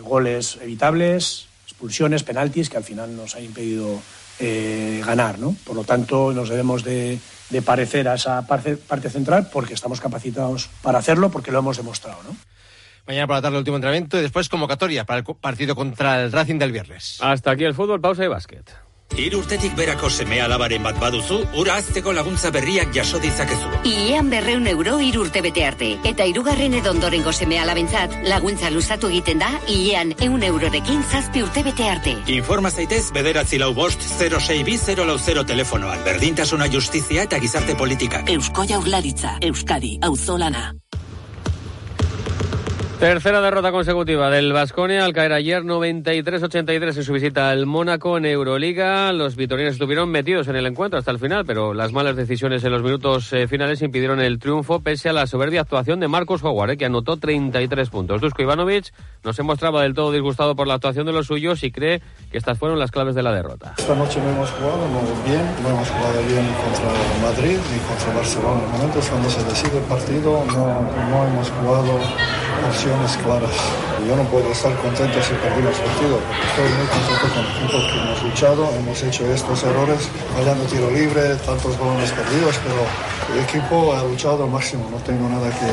goles 0.02 0.58
evitables, 0.62 1.48
expulsiones, 1.64 2.22
penaltis, 2.22 2.70
que 2.70 2.76
al 2.76 2.84
final 2.84 3.16
nos 3.16 3.34
han 3.34 3.42
impedido 3.42 4.00
ganar, 4.38 5.40
¿no? 5.40 5.56
Por 5.64 5.74
lo 5.74 5.82
tanto, 5.82 6.32
nos 6.32 6.48
debemos 6.48 6.84
de, 6.84 7.18
parecer 7.64 8.06
a 8.06 8.14
esa 8.14 8.46
parte, 8.46 8.76
parte, 8.76 9.10
central 9.10 9.50
porque 9.52 9.74
estamos 9.74 10.00
capacitados 10.00 10.70
para 10.82 11.00
hacerlo, 11.00 11.30
porque 11.30 11.50
lo 11.50 11.58
hemos 11.58 11.78
demostrado, 11.78 12.22
¿no? 12.22 12.36
Mañana 13.08 13.26
por 13.26 13.34
la 13.34 13.42
tarde 13.42 13.56
el 13.56 13.60
último 13.62 13.76
entrenamiento 13.76 14.18
y 14.18 14.22
después 14.22 14.48
convocatoria 14.48 15.04
para 15.04 15.18
el 15.18 15.24
partido 15.24 15.74
contra 15.74 16.22
el 16.22 16.30
Racing 16.30 16.58
del 16.58 16.70
viernes. 16.70 17.18
Hasta 17.20 17.50
aquí 17.50 17.64
el 17.64 17.74
fútbol, 17.74 18.00
pausa 18.00 18.24
y 18.24 18.28
básquet. 18.28 18.85
Irurtetik 19.16 19.72
berako 19.76 20.10
seme 20.10 20.40
alabaren 20.44 20.82
bat 20.84 20.98
baduzu, 21.00 21.38
ura 21.56 21.76
azteko 21.80 22.12
laguntza 22.12 22.50
berriak 22.52 22.92
jaso 22.94 23.20
ditzakezu. 23.22 23.70
Iean 23.88 24.28
berreun 24.30 24.66
euro 24.66 24.98
irurte 25.00 25.40
bete 25.40 25.64
arte. 25.64 25.88
Eta 26.04 26.26
irugarren 26.28 26.74
edondorengo 26.80 27.32
seme 27.32 27.58
alabentzat, 27.62 28.18
laguntza 28.28 28.70
luzatu 28.70 29.08
egiten 29.08 29.40
da, 29.40 29.50
iean 29.72 30.12
eun 30.20 30.42
eurorekin 30.42 31.02
zazpi 31.10 31.42
urte 31.46 31.64
bete 31.64 31.88
arte. 31.88 32.16
Informa 32.36 32.70
zaitez 32.70 33.10
bederatzi 33.16 33.58
lau 33.62 33.72
bost 33.74 34.02
06 34.02 34.96
lau 35.06 35.18
0 35.18 35.46
telefonoan. 35.46 36.04
Berdintasuna 36.04 36.68
justizia 36.68 37.24
eta 37.24 37.40
gizarte 37.40 37.76
politika. 37.76 38.24
Eusko 38.26 38.66
jaurlaritza, 38.68 39.38
Euskadi, 39.40 39.98
auzolana. 40.02 40.74
Tercera 42.98 43.42
derrota 43.42 43.72
consecutiva 43.72 44.30
del 44.30 44.54
Vasconia 44.54 45.04
al 45.04 45.12
caer 45.12 45.34
ayer 45.34 45.62
93-83 45.62 46.96
en 46.96 47.04
su 47.04 47.12
visita 47.12 47.50
al 47.50 47.66
Mónaco 47.66 48.16
en 48.16 48.24
Euroliga. 48.24 49.12
Los 49.12 49.36
vitorianos 49.36 49.74
estuvieron 49.74 50.08
metidos 50.08 50.48
en 50.48 50.56
el 50.56 50.64
encuentro 50.64 50.98
hasta 50.98 51.10
el 51.10 51.18
final, 51.18 51.44
pero 51.44 51.74
las 51.74 51.92
malas 51.92 52.16
decisiones 52.16 52.64
en 52.64 52.72
los 52.72 52.82
minutos 52.82 53.30
eh, 53.34 53.48
finales 53.48 53.82
impidieron 53.82 54.18
el 54.18 54.38
triunfo 54.38 54.80
pese 54.80 55.10
a 55.10 55.12
la 55.12 55.26
soberbia 55.26 55.60
actuación 55.60 56.00
de 56.00 56.08
Marcos 56.08 56.42
Howard, 56.42 56.70
eh, 56.70 56.76
que 56.78 56.86
anotó 56.86 57.18
33 57.18 57.90
puntos. 57.90 58.22
Dusko 58.22 58.42
Ivanovic 58.42 58.94
no 59.22 59.34
se 59.34 59.42
mostraba 59.42 59.82
del 59.82 59.92
todo 59.92 60.10
disgustado 60.10 60.56
por 60.56 60.66
la 60.66 60.74
actuación 60.74 61.04
de 61.04 61.12
los 61.12 61.26
suyos 61.26 61.62
y 61.64 61.70
cree 61.70 62.00
que 62.32 62.38
estas 62.38 62.58
fueron 62.58 62.78
las 62.78 62.90
claves 62.90 63.14
de 63.14 63.22
la 63.22 63.32
derrota. 63.32 63.74
Esta 63.76 63.94
noche 63.94 64.20
no 64.22 64.30
hemos 64.30 64.50
jugado 64.52 64.78
bien, 65.26 65.42
no 65.62 65.68
hemos 65.68 65.90
jugado 65.90 66.22
bien 66.26 66.46
contra 66.64 67.28
Madrid 67.28 67.58
ni 67.74 67.78
contra 67.80 68.14
Barcelona. 68.14 68.62
En 68.64 68.72
momentos 68.72 69.06
cuando 69.10 69.28
se 69.28 69.44
decide 69.44 69.76
el 69.76 69.84
partido 69.84 70.42
no, 70.46 70.80
no 71.10 71.26
hemos 71.26 71.50
jugado 71.50 72.00
claras. 73.22 73.50
Yo 74.06 74.16
no 74.16 74.22
puedo 74.24 74.50
estar 74.52 74.74
contento 74.76 75.20
si 75.22 75.34
perdimos 75.34 75.76
el 75.78 75.84
partido, 75.84 76.18
estoy 76.46 76.68
muy 76.78 76.86
contento 76.86 77.26
con 77.34 77.44
el 77.44 77.50
equipo 77.56 77.78
que 77.86 77.98
hemos 77.98 78.22
luchado, 78.22 78.70
hemos 78.78 79.02
hecho 79.02 79.26
estos 79.32 79.62
errores, 79.64 80.08
fallando 80.34 80.64
tiro 80.66 80.90
libre, 80.90 81.34
tantos 81.44 81.78
balones 81.78 82.10
perdidos, 82.12 82.56
pero 82.62 83.34
el 83.34 83.44
equipo 83.44 83.94
ha 83.94 84.02
luchado 84.04 84.44
al 84.44 84.50
máximo, 84.50 84.88
no 84.90 84.98
tengo 84.98 85.28
nada 85.28 85.50
que 85.50 85.66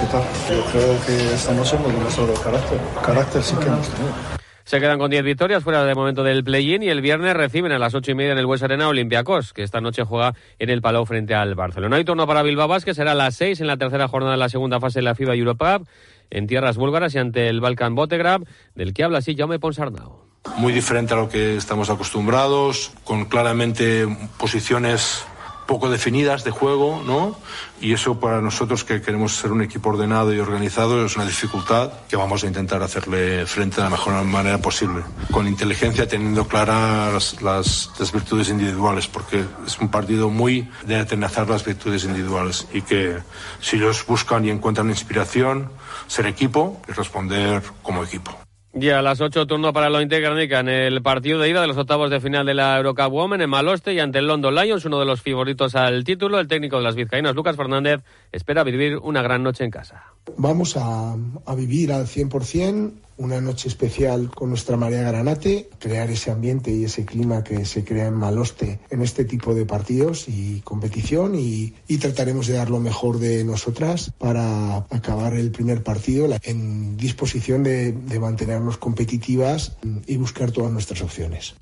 quitar. 0.00 0.22
Yo 0.50 0.64
creo 0.70 1.06
que 1.06 1.34
esta 1.34 1.52
noche 1.52 1.76
hemos 1.76 1.92
demostrado 1.92 2.32
el 2.32 2.40
carácter, 2.40 2.78
carácter 3.02 3.42
sí 3.42 3.56
que 3.56 3.66
hemos 3.66 3.88
tenido. 3.88 4.37
Se 4.68 4.80
quedan 4.80 4.98
con 4.98 5.10
10 5.10 5.24
victorias 5.24 5.64
fuera 5.64 5.82
de 5.82 5.94
momento 5.94 6.22
del 6.22 6.44
play-in 6.44 6.82
y 6.82 6.90
el 6.90 7.00
viernes 7.00 7.32
reciben 7.34 7.72
a 7.72 7.78
las 7.78 7.94
8 7.94 8.10
y 8.10 8.14
media 8.14 8.32
en 8.32 8.38
el 8.38 8.44
Bues 8.44 8.62
Arena 8.62 8.86
Olympiacos, 8.86 9.54
que 9.54 9.62
esta 9.62 9.80
noche 9.80 10.04
juega 10.04 10.34
en 10.58 10.68
el 10.68 10.82
Palau 10.82 11.06
frente 11.06 11.34
al 11.34 11.54
Barcelona. 11.54 11.96
Hay 11.96 12.04
turno 12.04 12.26
para 12.26 12.42
Bilbao 12.42 12.68
que 12.84 12.92
será 12.92 13.12
a 13.12 13.14
las 13.14 13.34
6 13.36 13.62
en 13.62 13.66
la 13.66 13.78
tercera 13.78 14.08
jornada 14.08 14.32
de 14.32 14.38
la 14.38 14.50
segunda 14.50 14.78
fase 14.78 14.98
de 14.98 15.04
la 15.04 15.14
FIBA 15.14 15.36
Europe 15.36 15.86
en 16.28 16.46
tierras 16.46 16.76
búlgaras 16.76 17.14
y 17.14 17.18
ante 17.18 17.48
el 17.48 17.62
Balkan 17.62 17.94
Botegrab, 17.94 18.44
del 18.74 18.92
que 18.92 19.04
habla 19.04 19.20
así 19.20 19.34
Jaume 19.34 19.58
Ponsarnau. 19.58 20.18
Muy 20.58 20.74
diferente 20.74 21.14
a 21.14 21.16
lo 21.16 21.30
que 21.30 21.56
estamos 21.56 21.88
acostumbrados, 21.88 22.92
con 23.04 23.24
claramente 23.24 24.06
posiciones 24.36 25.24
poco 25.68 25.90
definidas 25.90 26.44
de 26.44 26.50
juego, 26.50 27.02
¿no? 27.04 27.36
Y 27.78 27.92
eso 27.92 28.18
para 28.18 28.40
nosotros 28.40 28.84
que 28.84 29.02
queremos 29.02 29.36
ser 29.36 29.52
un 29.52 29.60
equipo 29.60 29.90
ordenado 29.90 30.32
y 30.32 30.40
organizado 30.40 31.04
es 31.04 31.14
una 31.14 31.26
dificultad 31.26 31.92
que 32.08 32.16
vamos 32.16 32.42
a 32.42 32.46
intentar 32.46 32.82
hacerle 32.82 33.44
frente 33.44 33.76
de 33.76 33.82
la 33.82 33.90
mejor 33.90 34.24
manera 34.24 34.56
posible. 34.62 35.02
Con 35.30 35.46
inteligencia, 35.46 36.08
teniendo 36.08 36.48
claras 36.48 37.42
las, 37.42 37.90
las 37.98 38.10
virtudes 38.12 38.48
individuales, 38.48 39.08
porque 39.08 39.44
es 39.66 39.78
un 39.78 39.90
partido 39.90 40.30
muy 40.30 40.70
de 40.86 40.96
atenazar 40.96 41.50
las 41.50 41.62
virtudes 41.66 42.04
individuales 42.04 42.66
y 42.72 42.80
que 42.80 43.18
si 43.60 43.76
ellos 43.76 44.06
buscan 44.06 44.46
y 44.46 44.50
encuentran 44.50 44.88
inspiración, 44.88 45.70
ser 46.06 46.26
equipo 46.26 46.80
y 46.88 46.92
responder 46.92 47.62
como 47.82 48.02
equipo. 48.02 48.47
Y 48.74 48.90
a 48.90 49.02
las 49.02 49.20
8 49.20 49.46
turno 49.46 49.72
para 49.72 49.88
lo 49.88 50.00
Integranica 50.00 50.60
en 50.60 50.68
el 50.68 51.02
partido 51.02 51.38
de 51.38 51.48
ida 51.48 51.60
de 51.62 51.66
los 51.66 51.76
octavos 51.76 52.10
de 52.10 52.20
final 52.20 52.44
de 52.44 52.54
la 52.54 52.76
Eurocup 52.76 53.12
Women 53.12 53.40
en 53.40 53.50
Maloste 53.50 53.94
y 53.94 53.98
ante 53.98 54.18
el 54.18 54.26
London 54.26 54.54
Lions, 54.54 54.84
uno 54.84 55.00
de 55.00 55.06
los 55.06 55.22
favoritos 55.22 55.74
al 55.74 56.04
título. 56.04 56.38
El 56.38 56.48
técnico 56.48 56.76
de 56.76 56.82
las 56.82 56.94
vizcaínas, 56.94 57.34
Lucas 57.34 57.56
Fernández, 57.56 58.02
espera 58.30 58.64
vivir 58.64 58.98
una 58.98 59.22
gran 59.22 59.42
noche 59.42 59.64
en 59.64 59.70
casa. 59.70 60.04
Vamos 60.36 60.76
a, 60.76 61.14
a 61.46 61.54
vivir 61.54 61.92
al 61.92 62.06
100% 62.06 62.92
una 63.18 63.40
noche 63.40 63.68
especial 63.68 64.30
con 64.34 64.48
nuestra 64.48 64.76
María 64.76 65.02
Granate, 65.02 65.68
crear 65.78 66.10
ese 66.10 66.30
ambiente 66.30 66.70
y 66.70 66.84
ese 66.84 67.04
clima 67.04 67.44
que 67.44 67.64
se 67.64 67.84
crea 67.84 68.06
en 68.06 68.14
Maloste 68.14 68.78
en 68.90 69.02
este 69.02 69.24
tipo 69.24 69.54
de 69.54 69.66
partidos 69.66 70.28
y 70.28 70.60
competición 70.62 71.34
y, 71.34 71.74
trataremos 71.98 72.46
de 72.46 72.54
dar 72.54 72.70
lo 72.70 72.78
mejor 72.78 73.18
de 73.18 73.42
nosotras 73.42 74.12
para 74.18 74.86
acabar 74.90 75.34
el 75.34 75.50
primer 75.50 75.82
partido 75.82 76.28
en 76.44 76.96
disposición 76.96 77.64
de 77.64 78.18
mantenernos 78.20 78.78
competitivas 78.78 79.76
y 80.06 80.16
buscar 80.16 80.52
todas 80.52 80.70
nuestras 80.70 81.02
opciones. 81.02 81.56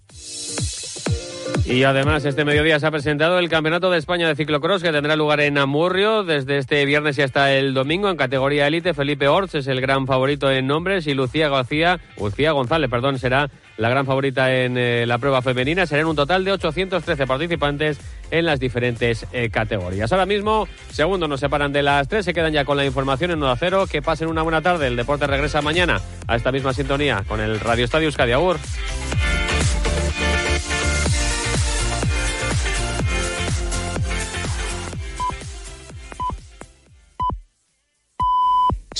Y 1.64 1.82
además, 1.84 2.24
este 2.24 2.44
mediodía 2.44 2.78
se 2.78 2.86
ha 2.86 2.90
presentado 2.90 3.38
el 3.38 3.48
Campeonato 3.48 3.90
de 3.90 3.98
España 3.98 4.28
de 4.28 4.36
Ciclocross 4.36 4.82
que 4.82 4.92
tendrá 4.92 5.16
lugar 5.16 5.40
en 5.40 5.58
Amurrio 5.58 6.24
desde 6.24 6.58
este 6.58 6.84
viernes 6.84 7.18
y 7.18 7.22
hasta 7.22 7.52
el 7.52 7.74
domingo 7.74 8.08
en 8.10 8.16
categoría 8.16 8.66
élite. 8.66 8.94
Felipe 8.94 9.28
Orts 9.28 9.54
es 9.54 9.66
el 9.66 9.80
gran 9.80 10.06
favorito 10.06 10.50
en 10.50 10.66
nombres 10.66 11.06
y 11.06 11.14
Lucía 11.14 11.48
García, 11.48 11.98
Lucía 12.18 12.52
González, 12.52 12.90
perdón, 12.90 13.18
será 13.18 13.50
la 13.76 13.88
gran 13.88 14.06
favorita 14.06 14.54
en 14.54 14.76
eh, 14.76 15.04
la 15.06 15.18
prueba 15.18 15.42
femenina. 15.42 15.86
Serán 15.86 16.06
un 16.06 16.16
total 16.16 16.44
de 16.44 16.52
813 16.52 17.26
participantes 17.26 17.98
en 18.30 18.46
las 18.46 18.60
diferentes 18.60 19.26
eh, 19.32 19.50
categorías. 19.50 20.10
Ahora 20.12 20.26
mismo, 20.26 20.68
segundos 20.90 21.28
nos 21.28 21.40
separan 21.40 21.72
de 21.72 21.82
las 21.82 22.08
tres, 22.08 22.24
se 22.24 22.34
quedan 22.34 22.52
ya 22.52 22.64
con 22.64 22.76
la 22.76 22.84
información 22.84 23.30
en 23.30 23.38
1 23.38 23.50
a 23.50 23.56
0. 23.56 23.86
Que 23.90 24.02
pasen 24.02 24.28
una 24.28 24.42
buena 24.42 24.62
tarde. 24.62 24.86
El 24.86 24.96
deporte 24.96 25.26
regresa 25.26 25.62
mañana 25.62 26.00
a 26.26 26.36
esta 26.36 26.52
misma 26.52 26.72
sintonía 26.72 27.24
con 27.26 27.40
el 27.40 27.60
Radio 27.60 27.84
Estadio 27.84 28.06
Euskadi. 28.06 28.32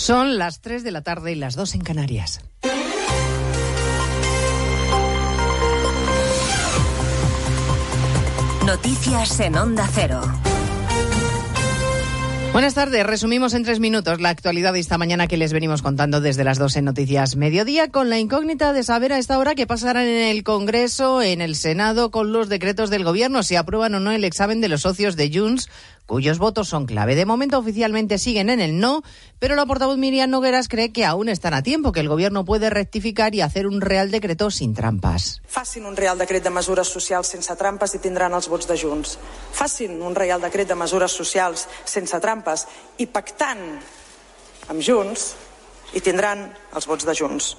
Son 0.07 0.39
las 0.39 0.61
3 0.61 0.85
de 0.85 0.93
la 0.93 1.03
tarde 1.03 1.33
y 1.33 1.35
las 1.35 1.57
2 1.57 1.75
en 1.75 1.81
Canarias. 1.81 2.41
Noticias 8.65 9.41
en 9.41 9.57
Onda 9.57 9.89
Cero. 9.93 10.21
Buenas 12.53 12.73
tardes. 12.73 13.05
Resumimos 13.05 13.53
en 13.53 13.65
tres 13.65 13.81
minutos 13.81 14.19
la 14.21 14.31
actualidad 14.31 14.73
de 14.73 14.79
esta 14.79 14.97
mañana 14.97 15.27
que 15.27 15.37
les 15.37 15.53
venimos 15.53 15.83
contando 15.83 16.23
desde 16.23 16.43
las 16.43 16.59
2 16.59 16.77
en 16.77 16.85
Noticias 16.87 17.37
Mediodía, 17.37 17.91
con 17.91 18.09
la 18.09 18.19
incógnita 18.19 18.73
de 18.73 18.83
saber 18.83 19.13
a 19.13 19.19
esta 19.19 19.39
hora 19.39 19.55
qué 19.55 19.67
pasará 19.67 20.05
en 20.05 20.31
el 20.31 20.43
Congreso, 20.43 21.21
en 21.21 21.43
el 21.43 21.55
Senado, 21.55 22.11
con 22.11 22.33
los 22.33 22.49
decretos 22.49 22.89
del 22.89 23.05
Gobierno, 23.05 23.43
si 23.43 23.57
aprueban 23.57 23.95
o 23.97 24.01
no 24.01 24.11
el 24.11 24.25
examen 24.25 24.63
de 24.63 24.69
los 24.69 24.83
socios 24.83 25.17
de 25.17 25.31
Junts 25.37 25.69
cuyos 26.07 26.39
votos 26.39 26.69
son 26.69 26.87
clave. 26.87 27.15
De 27.15 27.27
momento 27.27 27.59
oficialmente 27.59 28.19
siguen 28.19 28.51
en 28.51 28.61
el 28.61 28.79
no, 28.81 29.03
pero 29.39 29.57
la 29.57 29.67
portavoz 29.67 29.99
Miriam 29.99 30.31
Nogueras 30.31 30.69
cree 30.69 30.93
que 30.93 31.05
aún 31.05 31.29
están 31.29 31.55
a 31.55 31.63
tiempo, 31.63 31.93
que 31.93 32.01
el 32.01 32.09
gobierno 32.09 32.45
puede 32.45 32.71
rectificar 32.71 33.35
y 33.35 33.41
hacer 33.41 33.67
un 33.67 33.81
real 33.81 34.11
decreto 34.11 34.51
sin 34.51 34.75
trampas. 34.75 35.43
Facin 35.47 35.85
un 35.85 35.97
real 35.97 36.19
decret 36.19 36.45
de 36.45 36.51
mesures 36.51 36.89
socials 36.89 37.29
sense 37.29 37.57
trampes 37.57 37.95
i 37.95 38.03
tindran 38.03 38.35
els 38.35 38.49
vots 38.49 38.69
de 38.69 38.79
Junts. 38.79 39.19
Facin 39.53 40.01
un 40.03 40.15
real 40.15 40.41
decret 40.41 40.69
de 40.69 40.79
mesures 40.79 41.13
socials 41.13 41.67
sense 41.85 42.21
trampes 42.23 42.67
i 42.99 43.07
pactant 43.07 43.67
amb 44.69 44.83
Junts 44.83 45.35
y 45.93 46.01
tendrán 46.01 46.53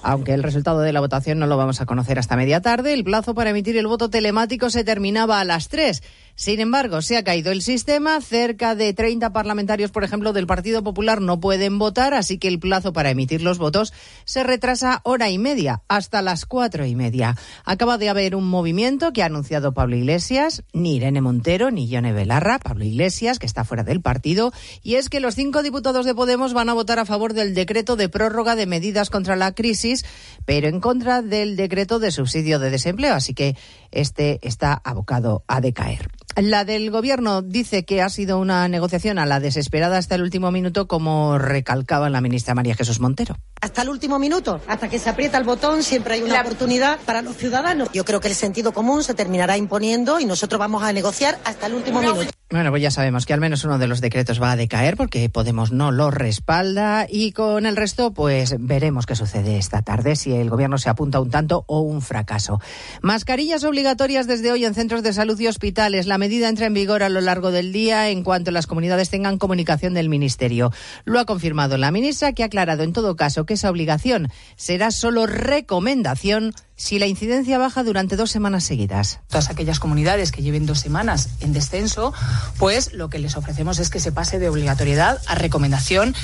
Aunque 0.02 0.32
el 0.32 0.42
resultado 0.42 0.80
de 0.80 0.92
la 0.92 1.00
votación 1.00 1.38
no 1.38 1.46
lo 1.46 1.56
vamos 1.56 1.80
a 1.80 1.86
conocer 1.86 2.18
hasta 2.18 2.36
media 2.36 2.60
tarde, 2.60 2.92
el 2.92 3.04
plazo 3.04 3.34
para 3.34 3.50
emitir 3.50 3.76
el 3.76 3.86
voto 3.86 4.10
telemático 4.10 4.70
se 4.70 4.84
terminaba 4.84 5.40
a 5.40 5.44
las 5.44 5.68
3. 5.68 6.02
Sin 6.38 6.60
embargo, 6.60 7.02
se 7.02 7.16
ha 7.16 7.24
caído 7.24 7.50
el 7.50 7.62
sistema. 7.62 8.20
Cerca 8.20 8.76
de 8.76 8.94
30 8.94 9.32
parlamentarios, 9.32 9.90
por 9.90 10.04
ejemplo, 10.04 10.32
del 10.32 10.46
Partido 10.46 10.84
Popular 10.84 11.20
no 11.20 11.40
pueden 11.40 11.80
votar, 11.80 12.14
así 12.14 12.38
que 12.38 12.46
el 12.46 12.60
plazo 12.60 12.92
para 12.92 13.10
emitir 13.10 13.42
los 13.42 13.58
votos 13.58 13.92
se 14.24 14.44
retrasa 14.44 15.00
hora 15.02 15.30
y 15.30 15.38
media, 15.38 15.82
hasta 15.88 16.22
las 16.22 16.46
cuatro 16.46 16.86
y 16.86 16.94
media. 16.94 17.36
Acaba 17.64 17.98
de 17.98 18.08
haber 18.08 18.36
un 18.36 18.46
movimiento 18.46 19.12
que 19.12 19.24
ha 19.24 19.26
anunciado 19.26 19.74
Pablo 19.74 19.96
Iglesias, 19.96 20.62
ni 20.72 20.94
Irene 20.94 21.20
Montero, 21.20 21.72
ni 21.72 21.88
Yone 21.88 22.12
Belarra, 22.12 22.60
Pablo 22.60 22.84
Iglesias, 22.84 23.40
que 23.40 23.46
está 23.46 23.64
fuera 23.64 23.82
del 23.82 24.00
partido, 24.00 24.52
y 24.84 24.94
es 24.94 25.08
que 25.08 25.18
los 25.18 25.34
cinco 25.34 25.64
diputados 25.64 26.06
de 26.06 26.14
Podemos 26.14 26.52
van 26.52 26.68
a 26.68 26.74
votar 26.74 27.00
a 27.00 27.04
favor 27.04 27.32
del 27.32 27.52
decreto 27.52 27.96
de 27.96 28.08
prórroga 28.08 28.54
de 28.54 28.66
medidas 28.66 29.07
contra 29.10 29.36
la 29.36 29.52
crisis, 29.52 30.04
pero 30.44 30.68
en 30.68 30.80
contra 30.80 31.22
del 31.22 31.56
decreto 31.56 31.98
de 31.98 32.10
subsidio 32.10 32.58
de 32.58 32.70
desempleo, 32.70 33.14
así 33.14 33.34
que 33.34 33.56
este 33.90 34.38
está 34.42 34.80
abocado 34.84 35.44
a 35.46 35.60
decaer. 35.60 36.08
La 36.36 36.64
del 36.64 36.90
Gobierno 36.90 37.42
dice 37.42 37.84
que 37.84 38.00
ha 38.00 38.08
sido 38.08 38.38
una 38.38 38.68
negociación 38.68 39.18
a 39.18 39.26
la 39.26 39.40
desesperada 39.40 39.98
hasta 39.98 40.14
el 40.14 40.22
último 40.22 40.52
minuto, 40.52 40.86
como 40.86 41.36
recalcaba 41.36 42.08
la 42.10 42.20
ministra 42.20 42.54
María 42.54 42.76
Jesús 42.76 43.00
Montero. 43.00 43.36
Hasta 43.60 43.82
el 43.82 43.88
último 43.88 44.20
minuto, 44.20 44.60
hasta 44.68 44.88
que 44.88 45.00
se 45.00 45.10
aprieta 45.10 45.36
el 45.36 45.44
botón, 45.44 45.82
siempre 45.82 46.14
hay 46.14 46.22
una 46.22 46.34
la... 46.34 46.40
oportunidad 46.42 47.00
para 47.00 47.22
los 47.22 47.36
ciudadanos. 47.36 47.88
Yo 47.92 48.04
creo 48.04 48.20
que 48.20 48.28
el 48.28 48.36
sentido 48.36 48.72
común 48.72 49.02
se 49.02 49.14
terminará 49.14 49.56
imponiendo 49.56 50.20
y 50.20 50.26
nosotros 50.26 50.60
vamos 50.60 50.84
a 50.84 50.92
negociar 50.92 51.38
hasta 51.44 51.66
el 51.66 51.74
último 51.74 52.00
no. 52.00 52.14
minuto. 52.14 52.37
Bueno, 52.50 52.70
pues 52.70 52.82
ya 52.82 52.90
sabemos 52.90 53.26
que 53.26 53.34
al 53.34 53.40
menos 53.40 53.64
uno 53.64 53.78
de 53.78 53.86
los 53.86 54.00
decretos 54.00 54.40
va 54.40 54.52
a 54.52 54.56
decaer 54.56 54.96
porque 54.96 55.28
Podemos 55.28 55.70
no 55.70 55.92
lo 55.92 56.10
respalda 56.10 57.06
y 57.06 57.32
con 57.32 57.66
el 57.66 57.76
resto 57.76 58.12
pues 58.12 58.56
veremos 58.58 59.04
qué 59.04 59.14
sucede 59.14 59.58
esta 59.58 59.82
tarde, 59.82 60.16
si 60.16 60.32
el 60.32 60.48
gobierno 60.48 60.78
se 60.78 60.88
apunta 60.88 61.20
un 61.20 61.28
tanto 61.28 61.64
o 61.66 61.80
un 61.80 62.00
fracaso. 62.00 62.58
Mascarillas 63.02 63.64
obligatorias 63.64 64.26
desde 64.26 64.50
hoy 64.50 64.64
en 64.64 64.74
centros 64.74 65.02
de 65.02 65.12
salud 65.12 65.38
y 65.38 65.46
hospitales. 65.46 66.06
La 66.06 66.16
medida 66.16 66.48
entra 66.48 66.64
en 66.64 66.72
vigor 66.72 67.02
a 67.02 67.10
lo 67.10 67.20
largo 67.20 67.50
del 67.50 67.70
día 67.70 68.08
en 68.08 68.24
cuanto 68.24 68.50
las 68.50 68.66
comunidades 68.66 69.10
tengan 69.10 69.36
comunicación 69.36 69.92
del 69.92 70.08
Ministerio. 70.08 70.72
Lo 71.04 71.20
ha 71.20 71.26
confirmado 71.26 71.76
la 71.76 71.90
ministra 71.90 72.32
que 72.32 72.44
ha 72.44 72.46
aclarado 72.46 72.82
en 72.82 72.94
todo 72.94 73.14
caso 73.14 73.44
que 73.44 73.54
esa 73.54 73.68
obligación 73.68 74.28
será 74.56 74.90
solo 74.90 75.26
recomendación 75.26 76.54
si 76.78 76.98
la 76.98 77.06
incidencia 77.06 77.58
baja 77.58 77.82
durante 77.82 78.16
dos 78.16 78.30
semanas 78.30 78.64
seguidas. 78.64 79.18
Todas 79.28 79.50
aquellas 79.50 79.80
comunidades 79.80 80.32
que 80.32 80.42
lleven 80.42 80.64
dos 80.64 80.78
semanas 80.78 81.28
en 81.40 81.52
descenso, 81.52 82.14
pues 82.56 82.94
lo 82.94 83.10
que 83.10 83.18
les 83.18 83.36
ofrecemos 83.36 83.80
es 83.80 83.90
que 83.90 84.00
se 84.00 84.12
pase 84.12 84.38
de 84.38 84.48
obligatoriedad 84.48 85.20
a 85.26 85.34
recomendación 85.34 86.14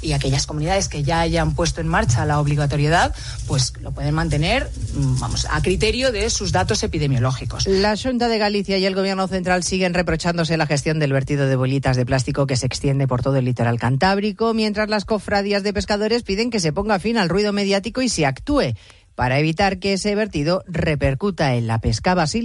y 0.00 0.12
aquellas 0.12 0.46
comunidades 0.46 0.88
que 0.88 1.02
ya 1.02 1.20
hayan 1.20 1.54
puesto 1.54 1.80
en 1.80 1.88
marcha 1.88 2.24
la 2.24 2.40
obligatoriedad, 2.40 3.14
pues 3.46 3.74
lo 3.80 3.92
pueden 3.92 4.14
mantener, 4.14 4.70
vamos, 4.94 5.46
a 5.50 5.60
criterio 5.60 6.12
de 6.12 6.30
sus 6.30 6.52
datos 6.52 6.82
epidemiológicos. 6.82 7.66
La 7.66 7.96
Junta 7.96 8.28
de 8.28 8.38
Galicia 8.38 8.78
y 8.78 8.86
el 8.86 8.94
Gobierno 8.94 9.26
Central 9.28 9.64
siguen 9.64 9.94
reprochándose 9.94 10.56
la 10.56 10.66
gestión 10.66 11.00
del 11.00 11.12
vertido 11.12 11.46
de 11.46 11.56
bolitas 11.56 11.96
de 11.96 12.06
plástico 12.06 12.46
que 12.46 12.56
se 12.56 12.66
extiende 12.66 13.08
por 13.08 13.22
todo 13.22 13.36
el 13.36 13.44
litoral 13.44 13.78
cantábrico, 13.78 14.54
mientras 14.54 14.88
las 14.88 15.04
cofradías 15.04 15.62
de 15.62 15.72
pescadores 15.72 16.22
piden 16.22 16.50
que 16.50 16.60
se 16.60 16.72
ponga 16.72 16.98
fin 16.98 17.18
al 17.18 17.28
ruido 17.28 17.52
mediático 17.52 18.00
y 18.00 18.08
se 18.08 18.24
actúe 18.24 18.74
para 19.18 19.40
evitar 19.40 19.80
que 19.80 19.94
ese 19.94 20.14
vertido 20.14 20.62
repercuta 20.68 21.56
en 21.56 21.66
la 21.66 21.80
pesca. 21.80 22.14
Basil 22.14 22.36